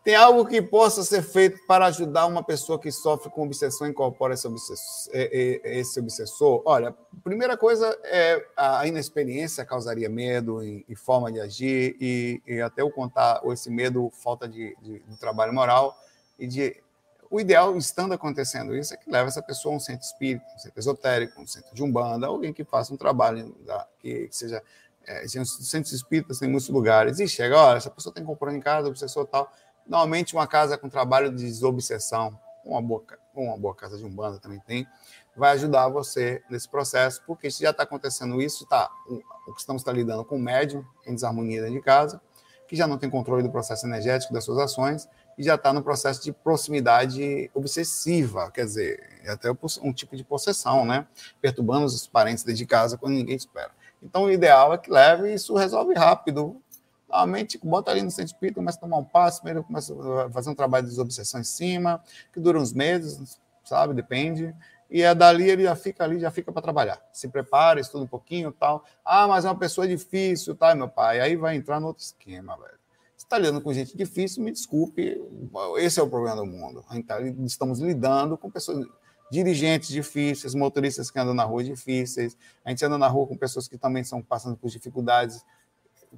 [0.09, 3.91] Tem algo que possa ser feito para ajudar uma pessoa que sofre com obsessão e
[3.91, 5.13] incorpora esse obsessor?
[5.13, 6.63] Esse obsessor?
[6.65, 12.59] Olha, primeira coisa é a inexperiência causaria medo e, e forma de agir, e, e,
[12.59, 15.95] até o contar ou esse medo, falta de, de, de, trabalho moral
[16.39, 16.75] e de.
[17.29, 20.57] O ideal, estando acontecendo isso, é que leve essa pessoa a um centro espírita, um
[20.57, 24.63] centro esotérico, um centro de umbanda, alguém que faça um trabalho da, que, que seja.
[25.05, 28.87] É, centros espíritas tem muitos lugares, e chega, olha, essa pessoa tem comprando em casa,
[28.87, 29.51] obsessor tal
[29.89, 34.59] Normalmente, uma casa com trabalho de desobsessão, uma boa, uma boa casa de umbanda também
[34.59, 34.87] tem,
[35.35, 38.87] vai ajudar você nesse processo, porque se já está acontecendo isso, tá,
[39.47, 42.21] o que estamos tá lidando com o médium em desarmonia dentro de casa,
[42.67, 45.81] que já não tem controle do processo energético das suas ações e já está no
[45.81, 49.49] processo de proximidade obsessiva, quer dizer, é até
[49.81, 51.07] um tipo de possessão, né?
[51.41, 53.71] Perturbando os parentes dentro de casa quando ninguém espera.
[54.03, 56.61] Então, o ideal é que leve e isso resolve rápido.
[57.09, 59.93] Normalmente, bota ali no centro espírita, começa a tomar um passo, primeiro começa
[60.25, 62.01] a fazer um trabalho de desobsessão em cima,
[62.31, 63.93] que dura uns meses, sabe?
[63.93, 64.55] Depende.
[64.91, 66.99] E é dali ele já fica ali, já fica para trabalhar.
[67.11, 68.83] Se prepara, estuda um pouquinho tal.
[69.03, 71.19] Ah, mas é uma pessoa difícil, tá, meu pai?
[71.19, 72.79] Aí vai entrar no outro esquema, velho.
[73.15, 75.21] Você está lidando com gente difícil, me desculpe,
[75.77, 76.83] esse é o problema do mundo.
[77.05, 78.87] Tá, estamos lidando com pessoas
[79.31, 82.37] dirigentes difíceis, motoristas que andam na rua difíceis.
[82.65, 85.45] A gente anda na rua com pessoas que também estão passando por dificuldades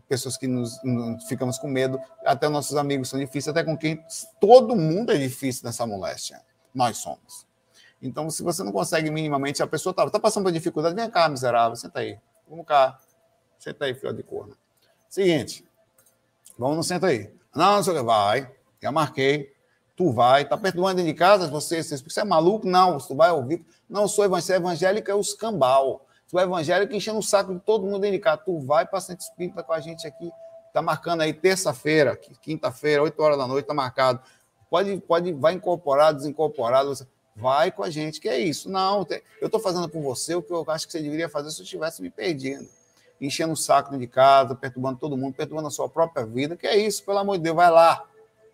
[0.07, 4.03] pessoas que nos, nos, ficamos com medo, até nossos amigos são difíceis, até com quem
[4.39, 6.41] todo mundo é difícil nessa moléstia.
[6.73, 7.45] Nós somos.
[8.01, 11.29] Então, se você não consegue minimamente, a pessoa está tá passando por dificuldade, vem cá,
[11.29, 12.17] miserável, senta aí.
[12.49, 12.97] Vamos cá.
[13.59, 14.57] Senta aí, filho de corno.
[15.07, 15.67] Seguinte,
[16.57, 17.31] vamos no senta aí.
[17.55, 18.51] Não, não sei o que, vai.
[18.81, 19.53] Já marquei.
[19.95, 22.65] Tu vai, tá perturbando dentro de casa, você, você, você é maluco?
[22.65, 23.63] Não, tu vai ouvir.
[23.87, 26.07] Não, sou evangélico, é o escambau.
[26.31, 28.43] Tu é evangélico enchendo o saco de todo mundo indicado.
[28.45, 30.31] Tu vai para Centro Espírita com a gente aqui.
[30.71, 34.21] Tá marcando aí terça-feira, quinta-feira, 8 horas da noite, tá marcado.
[34.69, 36.93] Pode, pode, vai incorporado, desincorporado.
[37.35, 38.69] Vai com a gente, que é isso.
[38.69, 39.05] Não,
[39.41, 41.63] eu estou fazendo com você o que eu acho que você deveria fazer se eu
[41.65, 42.69] estivesse me perdendo.
[43.19, 46.77] Enchendo o saco de casa, perturbando todo mundo, perturbando a sua própria vida, que é
[46.77, 48.05] isso, pelo amor de Deus, vai lá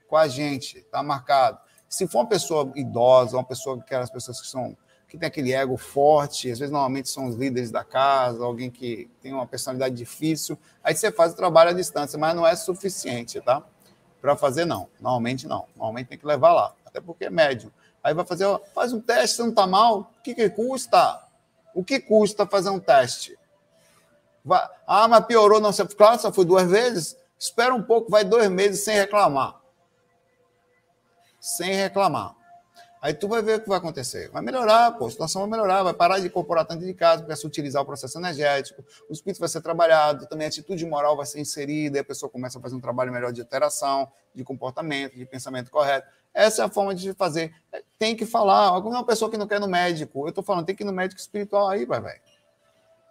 [0.07, 1.59] com a gente, tá marcado.
[1.87, 4.75] Se for uma pessoa idosa, uma pessoa, aquelas pessoas que são
[5.07, 9.09] que tem aquele ego forte, às vezes normalmente são os líderes da casa, alguém que
[9.21, 10.57] tem uma personalidade difícil.
[10.83, 13.63] Aí você faz o trabalho à distância, mas não é suficiente, tá?
[14.21, 14.89] Para fazer, não.
[14.99, 15.65] Normalmente não.
[15.75, 17.71] Normalmente tem que levar lá, até porque é médio.
[18.03, 20.11] Aí vai fazer, ó, faz um teste, você não está mal?
[20.19, 21.23] O que, que custa?
[21.73, 23.37] O que custa fazer um teste?
[24.43, 25.71] Vai, ah, mas piorou, não.
[25.73, 27.17] Claro, só foi duas vezes.
[27.39, 29.59] Espera um pouco, vai dois meses sem reclamar.
[31.39, 32.35] Sem reclamar.
[33.01, 34.29] Aí tu vai ver o que vai acontecer.
[34.31, 37.35] Vai melhorar, pô, a situação vai melhorar, vai parar de incorporar tanto de casa, vai
[37.35, 41.25] se utilizar o processo energético, o espírito vai ser trabalhado, também a atitude moral vai
[41.25, 45.25] ser inserida, a pessoa começa a fazer um trabalho melhor de alteração, de comportamento, de
[45.25, 46.07] pensamento correto.
[46.33, 47.53] Essa é a forma de fazer.
[47.97, 48.67] Tem que falar.
[48.67, 51.19] Alguma pessoa que não quer no médico, eu estou falando, tem que ir no médico
[51.21, 52.21] espiritual aí, vai, velho.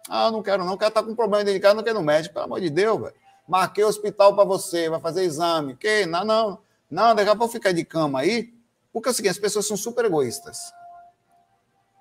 [0.09, 1.93] Ah, não quero não, o cara tá com problema dentro de casa, não quer ir
[1.93, 3.13] no médico, pelo amor de Deus, velho.
[3.47, 5.75] Marquei o hospital para você, vai fazer exame.
[5.75, 6.05] Que?
[6.05, 6.59] Não, não.
[6.89, 8.53] Não, daqui a pouco ficar de cama aí,
[8.97, 10.73] porque é o seguinte, as pessoas são super egoístas.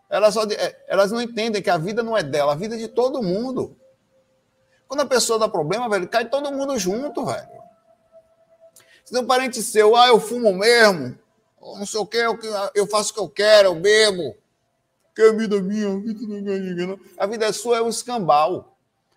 [0.09, 2.79] Elas, só, é, elas não entendem que a vida não é dela, a vida é
[2.79, 3.77] de todo mundo.
[4.89, 7.63] Quando a pessoa dá problema, velho, cai todo mundo junto, velho.
[9.05, 11.19] Se tem um parente seu, ah, eu fumo mesmo,
[11.61, 12.17] não sei o que,
[12.75, 14.37] eu faço o que eu quero, eu bebo.
[15.15, 17.01] Que a vida é minha, a vida não é ninguém, não.
[17.19, 18.77] A vida é sua, é o escambau.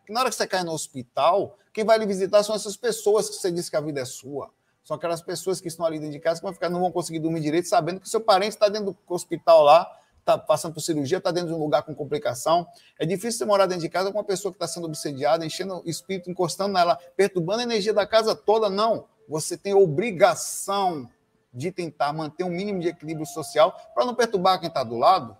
[0.10, 3.36] Na hora que você cai no hospital, quem vai lhe visitar são essas pessoas que
[3.36, 4.50] você disse que a vida é sua.
[4.90, 7.20] São aquelas pessoas que estão ali dentro de casa que vão ficar, não vão conseguir
[7.20, 9.88] dormir direito, sabendo que seu parente está dentro do hospital lá,
[10.18, 12.68] está passando por cirurgia, está dentro de um lugar com complicação.
[12.98, 15.84] É difícil você morar dentro de casa com uma pessoa que está sendo obsediada, enchendo
[15.86, 18.68] o espírito, encostando nela, perturbando a energia da casa toda.
[18.68, 19.06] Não.
[19.28, 21.08] Você tem obrigação
[21.54, 25.38] de tentar manter um mínimo de equilíbrio social para não perturbar quem está do lado.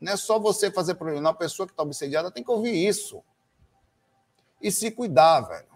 [0.00, 1.20] Não é só você fazer problema.
[1.20, 3.22] Uma pessoa que está obsediada tem que ouvir isso.
[4.62, 5.67] E se cuidar, velho.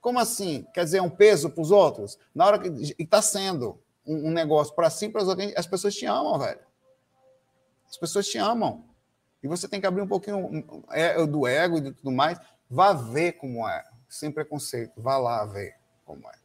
[0.00, 0.66] Como assim?
[0.72, 2.18] Quer dizer, é um peso para os outros?
[2.34, 5.94] Na hora que está sendo um, um negócio para si, para as outras, as pessoas
[5.94, 6.60] te amam, velho.
[7.88, 8.84] As pessoas te amam.
[9.42, 12.38] E você tem que abrir um pouquinho é, do ego e de tudo mais.
[12.68, 13.84] Vá ver como é.
[14.08, 15.00] Sem preconceito.
[15.00, 15.74] Vá lá ver
[16.04, 16.40] como é.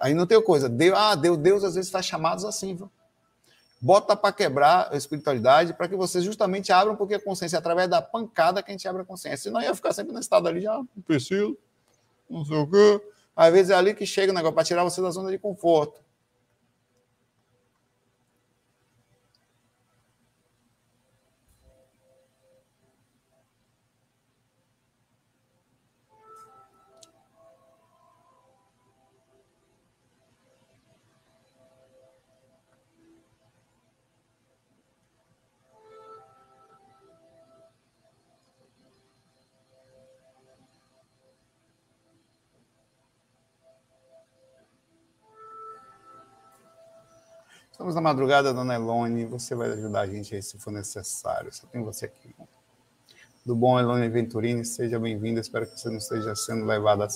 [0.00, 0.68] Aí não tem coisa.
[0.68, 2.90] Deus, ah, Deus, Deus às vezes faz chamados assim, viu?
[3.80, 7.88] Bota para quebrar a espiritualidade para que você justamente abra um pouquinho a consciência através
[7.88, 9.50] da pancada que a gente abre a consciência.
[9.50, 11.56] Senão ia ficar sempre no estado ali, já não preciso,
[12.28, 13.00] não sei o quê.
[13.34, 16.00] Às vezes é ali que chega o negócio para tirar você da zona de conforto.
[47.78, 49.24] Estamos na madrugada, dona Elone.
[49.26, 51.54] Você vai ajudar a gente aí se for necessário.
[51.54, 52.34] Só tem você aqui.
[53.46, 55.40] Do bom, Elone Venturini, seja bem-vinda.
[55.40, 57.06] Espero que você não esteja sendo levada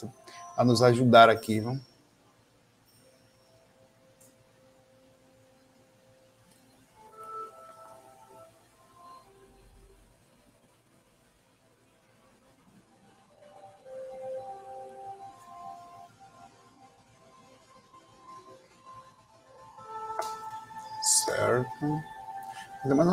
[0.57, 1.83] a, nos ajudar aqui, vamos?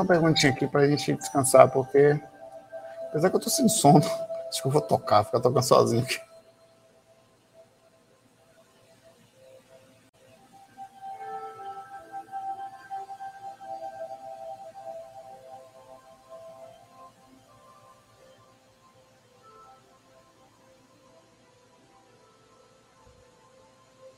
[0.10, 2.20] Perguntinha aqui para a gente descansar, porque
[3.10, 4.00] apesar que eu tô sem sono,
[4.50, 6.20] acho que eu vou tocar, ficar tocando sozinho aqui.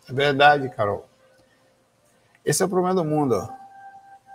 [0.10, 1.06] É verdade, Carol.
[2.46, 3.36] Esse é o problema do mundo.
[3.36, 3.61] Ó.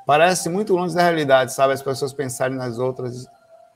[0.07, 1.74] Parece muito longe da realidade, sabe?
[1.74, 3.26] As pessoas pensarem nas outras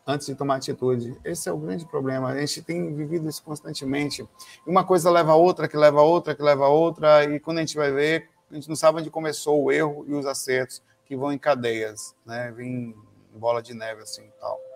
[0.06, 1.18] antes de tomar atitude.
[1.24, 2.28] Esse é o grande problema.
[2.28, 4.26] A gente tem vivido isso constantemente.
[4.64, 7.58] Uma coisa leva a outra, que leva a outra, que leva a outra, e quando
[7.58, 10.80] a gente vai ver, a gente não sabe onde começou o erro e os acertos,
[11.04, 12.52] que vão em cadeias, né?
[12.56, 12.94] Vem
[13.34, 14.69] bola de neve assim e tal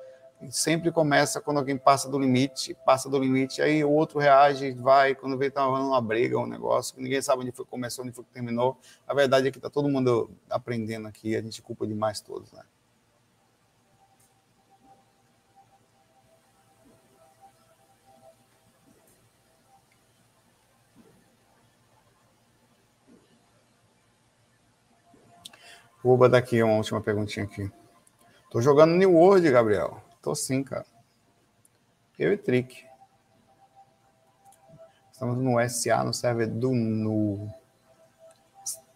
[0.51, 5.15] sempre começa quando alguém passa do limite, passa do limite, aí o outro reage, vai,
[5.15, 8.25] quando vê tá uma briga, um negócio, ninguém sabe onde foi que começou, onde foi
[8.25, 8.79] que terminou.
[9.07, 12.63] A verdade é que tá todo mundo aprendendo aqui, a gente culpa demais todos, né?
[26.05, 27.71] Vou botar aqui uma última perguntinha aqui.
[28.51, 30.04] Tô jogando New World, Gabriel.
[30.25, 30.87] Tô sim, cara.
[32.19, 32.83] Eu e Trick.
[35.13, 37.53] Estamos no SA, no server do Nu.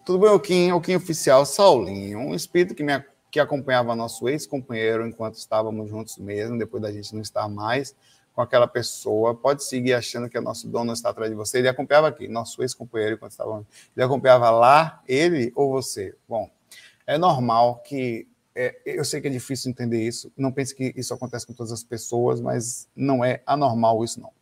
[0.07, 0.73] Tudo bem, Oquim?
[0.73, 2.19] Oquim oficial, Saulinho.
[2.19, 7.15] Um espírito que, me, que acompanhava nosso ex-companheiro enquanto estávamos juntos mesmo, depois da gente
[7.15, 7.95] não estar mais
[8.33, 9.35] com aquela pessoa.
[9.35, 11.59] Pode seguir achando que o nosso dono está atrás de você.
[11.59, 13.67] Ele acompanhava aqui, nosso ex-companheiro enquanto estávamos.
[13.95, 16.17] Ele acompanhava lá, ele ou você?
[16.27, 16.49] Bom,
[17.07, 18.27] é normal que
[18.59, 20.33] é, eu sei que é difícil entender isso.
[20.37, 24.33] Não pense que isso acontece com todas as pessoas, mas não é anormal isso, não.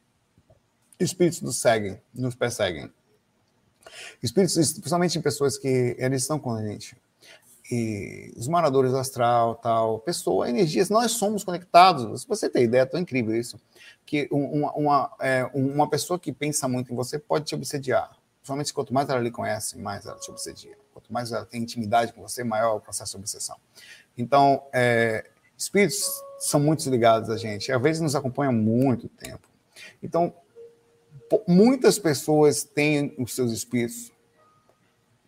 [0.99, 2.91] Espíritos nos seguem, nos perseguem.
[4.23, 6.97] Espíritos, principalmente em pessoas que eles estão com a gente.
[7.71, 12.23] E os moradores astral, tal, pessoa, energias, nós somos conectados.
[12.23, 13.61] Se você tem ideia, é tão incrível isso,
[14.07, 18.17] que uma, uma, é, uma pessoa que pensa muito em você pode te obsediar.
[18.37, 20.79] Principalmente quanto mais ela lhe conhece, mais ela te obsedia.
[20.93, 23.57] Quanto mais ela tem intimidade com você, maior é o processo de obsessão.
[24.17, 25.25] Então, é,
[25.57, 26.07] espíritos
[26.39, 27.71] são muito ligados a gente.
[27.71, 29.49] Às vezes nos acompanham muito tempo.
[30.03, 30.33] Então,
[31.47, 34.13] muitas pessoas têm os seus espíritos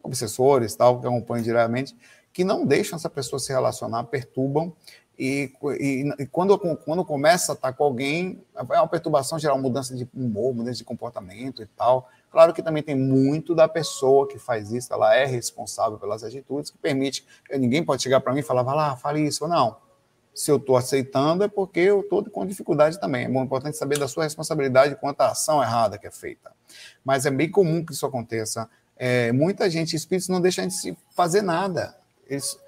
[0.03, 1.97] obsessores, tal, que acompanham diariamente,
[2.32, 4.74] que não deixam essa pessoa se relacionar, perturbam
[5.18, 9.95] e, e, e, quando, quando começa a estar com alguém, é uma perturbação geral, mudança
[9.97, 12.09] de humor, mudança de comportamento e tal.
[12.31, 16.70] Claro que também tem muito da pessoa que faz isso, ela é responsável pelas atitudes,
[16.70, 17.26] que permite.
[17.51, 19.45] Ninguém pode chegar para mim e falar, vai lá, fale isso.
[19.45, 19.76] ou Não.
[20.35, 23.24] Se eu estou aceitando, é porque eu estou com dificuldade também.
[23.24, 26.53] É importante saber da sua responsabilidade quanto à ação errada que é feita.
[27.05, 28.68] Mas é bem comum que isso aconteça.
[28.97, 31.97] É, muita gente, espíritos, não deixam de se fazer nada.
[32.29, 32.59] Eles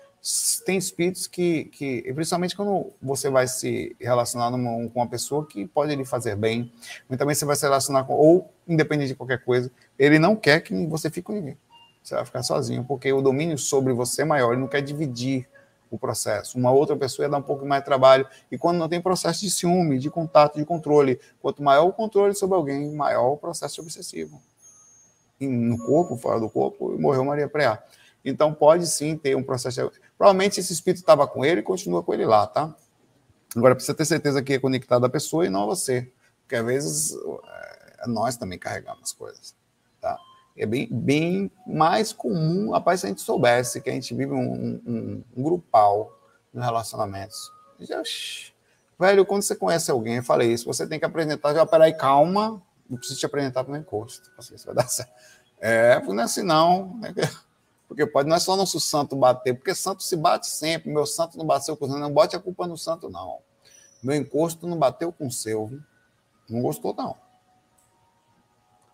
[0.67, 5.67] tem espíritos que, que, principalmente quando você vai se relacionar numa, com uma pessoa que
[5.67, 6.71] pode lhe fazer bem,
[7.09, 10.61] mas também você vai se relacionar com, ou independente de qualquer coisa, ele não quer
[10.61, 11.59] que você fique com ninguém.
[12.03, 15.47] Você vai ficar sozinho, porque o domínio sobre você é maior, ele não quer dividir
[15.91, 16.57] o processo.
[16.57, 18.27] Uma outra pessoa ia dar um pouco mais de trabalho.
[18.51, 22.35] E quando não tem processo de ciúme, de contato, de controle, quanto maior o controle
[22.35, 24.41] sobre alguém, maior o processo obsessivo.
[25.41, 27.83] E no corpo, fora do corpo, morreu Maria Preá.
[28.25, 29.91] Então pode sim ter um processo.
[30.17, 32.75] Provavelmente esse espírito estava com ele e continua com ele lá, tá?
[33.57, 36.09] Agora precisa ter certeza que é conectado à pessoa e não a você.
[36.43, 37.17] Porque às vezes
[38.07, 39.55] nós também carregamos coisas.
[40.01, 40.19] Tá?
[40.57, 44.81] É bem, bem mais comum, rapaz, se a gente soubesse que a gente vive um,
[44.87, 46.17] um, um grupal
[46.53, 47.53] nos relacionamentos.
[47.81, 48.03] Já,
[48.99, 52.63] velho, quando você conhece alguém, eu falei isso, você tem que apresentar, já, peraí, calma,
[52.89, 54.31] não preciso te apresentar para o encosto.
[54.39, 55.13] Isso vai dar certo.
[55.61, 56.97] É, não é assim não.
[56.97, 57.15] Né?
[57.87, 60.93] Porque pode, não é só nosso santo bater, porque santo se bate sempre.
[60.93, 63.39] Meu santo não bateu com o não bote a culpa no santo, não.
[64.01, 65.69] Meu encosto não bateu com o seu.
[66.49, 67.17] Não gostou, não.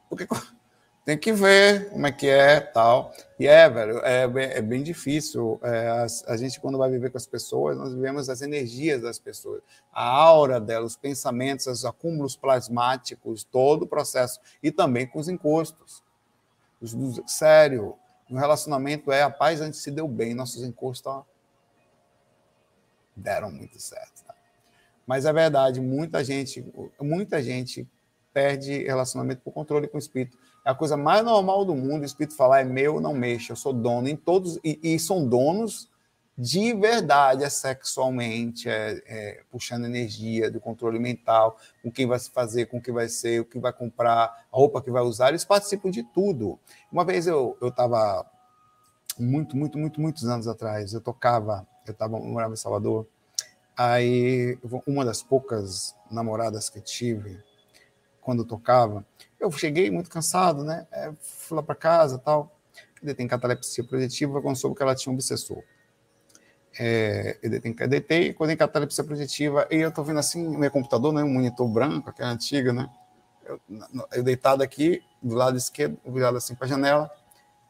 [0.09, 0.27] Porque
[1.07, 3.15] tem que ver como é que é tal.
[3.39, 4.25] E é, velho, é,
[4.59, 5.61] é bem difícil.
[5.63, 9.19] É, a, a, gente, quando vai viver com as pessoas, nós vivemos as energias das
[9.19, 14.41] pessoas, a aura delas, os pensamentos, os acúmulos plasmáticos, todo o processo.
[14.61, 16.03] E também com os encostos.
[16.81, 16.95] Os,
[17.27, 17.95] sério,
[18.29, 21.23] no relacionamento é a paz, a gente se deu bem, nossos encostos
[23.15, 24.25] deram muito certo.
[24.25, 24.35] Tá?
[25.07, 26.65] Mas é verdade, muita gente,
[27.01, 27.89] muita gente
[28.37, 30.37] perde relacionamento por controle com o espírito.
[30.63, 33.57] É a coisa mais normal do mundo, o espírito falar é meu, não mexa, eu
[33.57, 35.89] sou dono em todos e, e são donos
[36.37, 42.31] de verdade, é sexualmente, é, é, puxando energia do controle mental, com quem vai se
[42.31, 45.31] fazer, com o que vai ser, o que vai comprar, a roupa que vai usar,
[45.31, 46.59] eles participam de tudo.
[46.93, 48.31] Uma vez eu estava,
[49.19, 53.07] muito, muito, muito, muitos anos atrás, eu tocava, eu, tava, eu morava em Salvador,
[53.75, 57.43] aí uma das poucas namoradas que tive,
[58.27, 59.07] quando tocava,
[59.41, 60.87] eu cheguei muito cansado, né?
[60.93, 62.59] É, fui lá para casa tal.
[63.03, 65.63] Ele tem catalepsia projetiva, quando soube que ela tinha um obsessor
[66.79, 71.23] é, eu deitei, quando em catalepsia projetiva, e eu estou vendo assim, meu computador, né,
[71.23, 72.89] um monitor branco, aquela antiga, né?
[73.45, 73.61] Eu,
[74.13, 77.11] eu deitado aqui, do lado esquerdo, virado assim para a janela,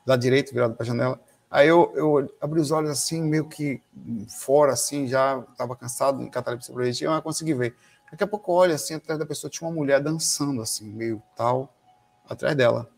[0.05, 1.21] do lado direito, virado para a janela.
[1.57, 3.81] Aí eu, eu abri os olhos assim, meio que
[4.29, 7.75] fora, assim, já estava cansado em catalepsia projetiva, mas consegui ver.
[8.11, 11.75] Daqui a pouco, olha assim, atrás da pessoa tinha uma mulher dançando, assim, meio tal,
[12.29, 12.91] atrás dela.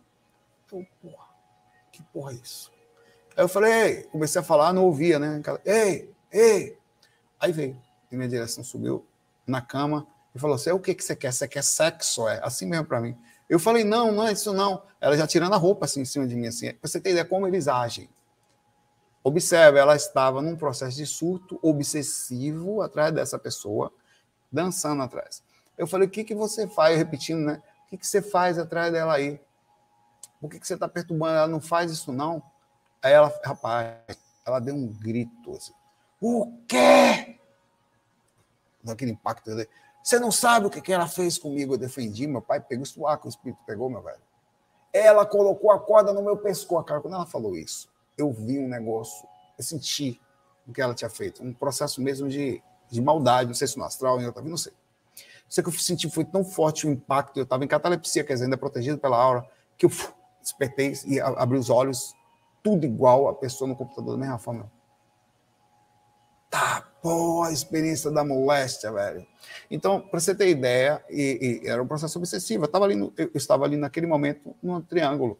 [0.72, 1.26] Eu, porra,
[1.92, 2.72] que porra é isso?
[3.36, 5.40] Aí eu falei, ei, comecei a falar, não ouvia, né?
[5.64, 6.76] Ei, ei.
[7.38, 7.80] Aí veio,
[8.11, 9.06] em minha direção, subiu
[9.46, 10.04] na cama
[10.34, 11.32] e falou assim: o que, que você quer?
[11.32, 12.26] Você quer sexo?
[12.26, 13.16] É assim mesmo para mim.
[13.48, 14.82] Eu falei, não, não é isso não.
[15.00, 17.24] Ela já tirando a roupa assim em cima de mim, assim, pra você ter ideia
[17.24, 18.11] como eles agem.
[19.23, 23.93] Observe, ela estava num processo de surto obsessivo atrás dessa pessoa,
[24.51, 25.43] dançando atrás.
[25.77, 26.93] Eu falei, o que, que você faz?
[26.93, 27.62] Eu repetindo, né?
[27.87, 29.41] O que, que você faz atrás dela aí?
[30.41, 31.37] Por que, que você está perturbando?
[31.37, 32.43] Ela não faz isso, não.
[33.03, 33.97] Aí ela, rapaz,
[34.47, 35.73] ela deu um grito assim.
[36.21, 37.39] O quê?
[38.83, 39.51] Daquele impacto.
[40.03, 41.75] Você não sabe o que, que ela fez comigo?
[41.75, 44.21] Eu defendi, meu pai pegou ar que o espírito pegou, meu velho.
[44.93, 47.01] Ela colocou a corda no meu pescoço, cara.
[47.01, 47.89] Quando ela falou isso,
[48.19, 50.21] eu vi um negócio, eu senti
[50.66, 51.43] o que ela tinha feito.
[51.43, 54.73] Um processo mesmo de, de maldade, não sei se no astral, outra vida, não sei.
[55.49, 58.45] Sei que eu senti foi tão forte o impacto, eu estava em catalepsia, quer dizer,
[58.45, 59.49] ainda protegido pela aura,
[59.79, 59.91] que eu
[60.43, 62.12] despertei e abri os olhos,
[62.62, 64.71] tudo igual a pessoa no computador da mesma forma.
[66.51, 69.27] Tá, pô, a experiência da moléstia, velho.
[69.71, 72.64] Então, para você ter ideia, e, e era um processo obsessivo.
[72.64, 75.39] Eu, ali eu estava ali naquele momento num triângulo.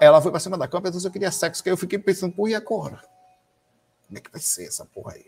[0.00, 2.34] Ela foi para cima da cama, perguntou se eu queria sexo, que eu fiquei pensando,
[2.34, 3.02] pô, e agora?
[4.06, 5.26] Como é que vai ser essa porra aí?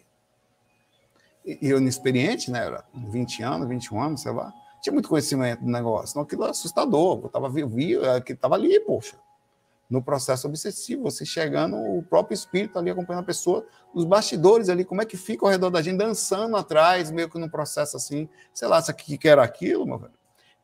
[1.45, 2.67] E, e eu, inexperiente, né?
[2.67, 4.53] Era 20 anos, 21 anos, sei lá.
[4.83, 6.17] Tinha muito conhecimento do negócio.
[6.17, 7.21] Não, aquilo era assustador.
[7.23, 9.17] Eu tava, vi, vi, que tava ali, poxa
[9.93, 14.87] no processo obsessivo, você chegando o próprio espírito ali acompanhando a pessoa, os bastidores ali,
[14.87, 18.27] como é que fica ao redor da gente, dançando atrás, meio que num processo assim,
[18.55, 20.15] sei lá, isso aqui quer aquilo, meu velho.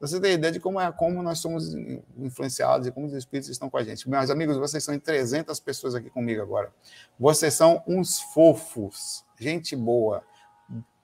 [0.00, 1.74] Você tem ideia de como é como nós somos
[2.16, 4.08] influenciados e como os espíritos estão com a gente.
[4.08, 6.72] Meus amigos, vocês são em 300 pessoas aqui comigo agora.
[7.18, 10.22] Vocês são uns fofos, gente boa.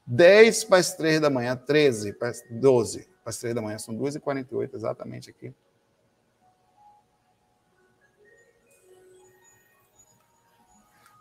[0.07, 3.79] 10 para as 3 da manhã, 13 para as 12 para as 3 da manhã,
[3.79, 5.53] são 2h48 exatamente aqui.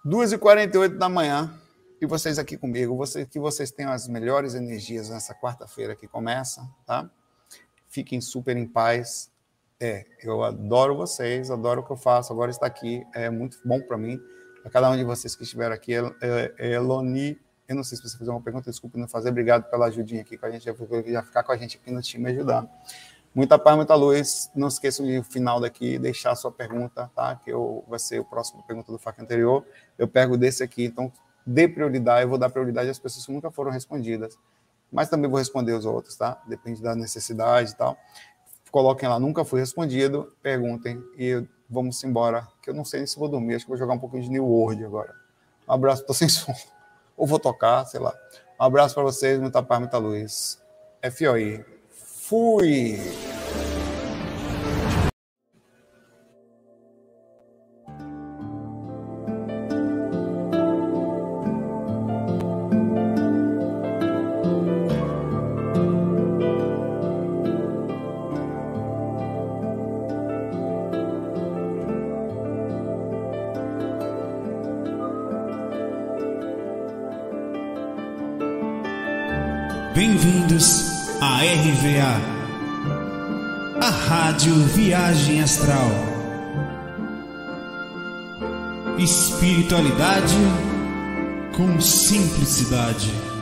[0.06, 1.58] 2h48 da manhã,
[2.02, 6.70] e vocês aqui comigo, você, que vocês tenham as melhores energias nessa quarta-feira que começa,
[6.86, 7.10] tá?
[7.94, 9.32] Fiquem super em paz.
[9.80, 13.80] É, eu adoro vocês, adoro o que eu faço, agora está aqui, é muito bom
[13.80, 14.20] para mim.
[14.66, 15.92] A cada um de vocês que estiveram aqui,
[16.58, 20.22] Eloni, eu não sei se você fizer uma pergunta, desculpe não fazer, obrigado pela ajudinha
[20.22, 22.68] aqui com a gente, já ficar com a gente aqui no time ajudando.
[23.36, 24.50] Muita paz, muita luz.
[24.56, 27.36] Não esqueçam de no final daqui deixar a sua pergunta, tá?
[27.36, 29.64] Que eu, vai ser o próximo pergunta do FAC anterior.
[30.00, 31.12] Eu pego desse aqui, então
[31.46, 32.24] dê prioridade.
[32.24, 34.36] Eu vou dar prioridade às pessoas que nunca foram respondidas.
[34.94, 36.40] Mas também vou responder os outros, tá?
[36.48, 37.98] Depende da necessidade e tal.
[38.72, 40.32] Coloquem lá, nunca fui respondido.
[40.42, 42.48] Perguntem e vamos embora.
[42.62, 43.56] Que eu não sei se vou dormir.
[43.56, 45.14] Acho que vou jogar um pouquinho de New World agora.
[45.68, 46.54] Um abraço, tô sem som.
[47.18, 48.14] Ou vou tocar, sei lá.
[48.60, 50.62] Um abraço para vocês, muita paz, muita luz.
[51.02, 51.66] FOI.
[51.90, 53.33] Fui!
[89.74, 90.36] Espiritualidade
[91.56, 93.33] com simplicidade.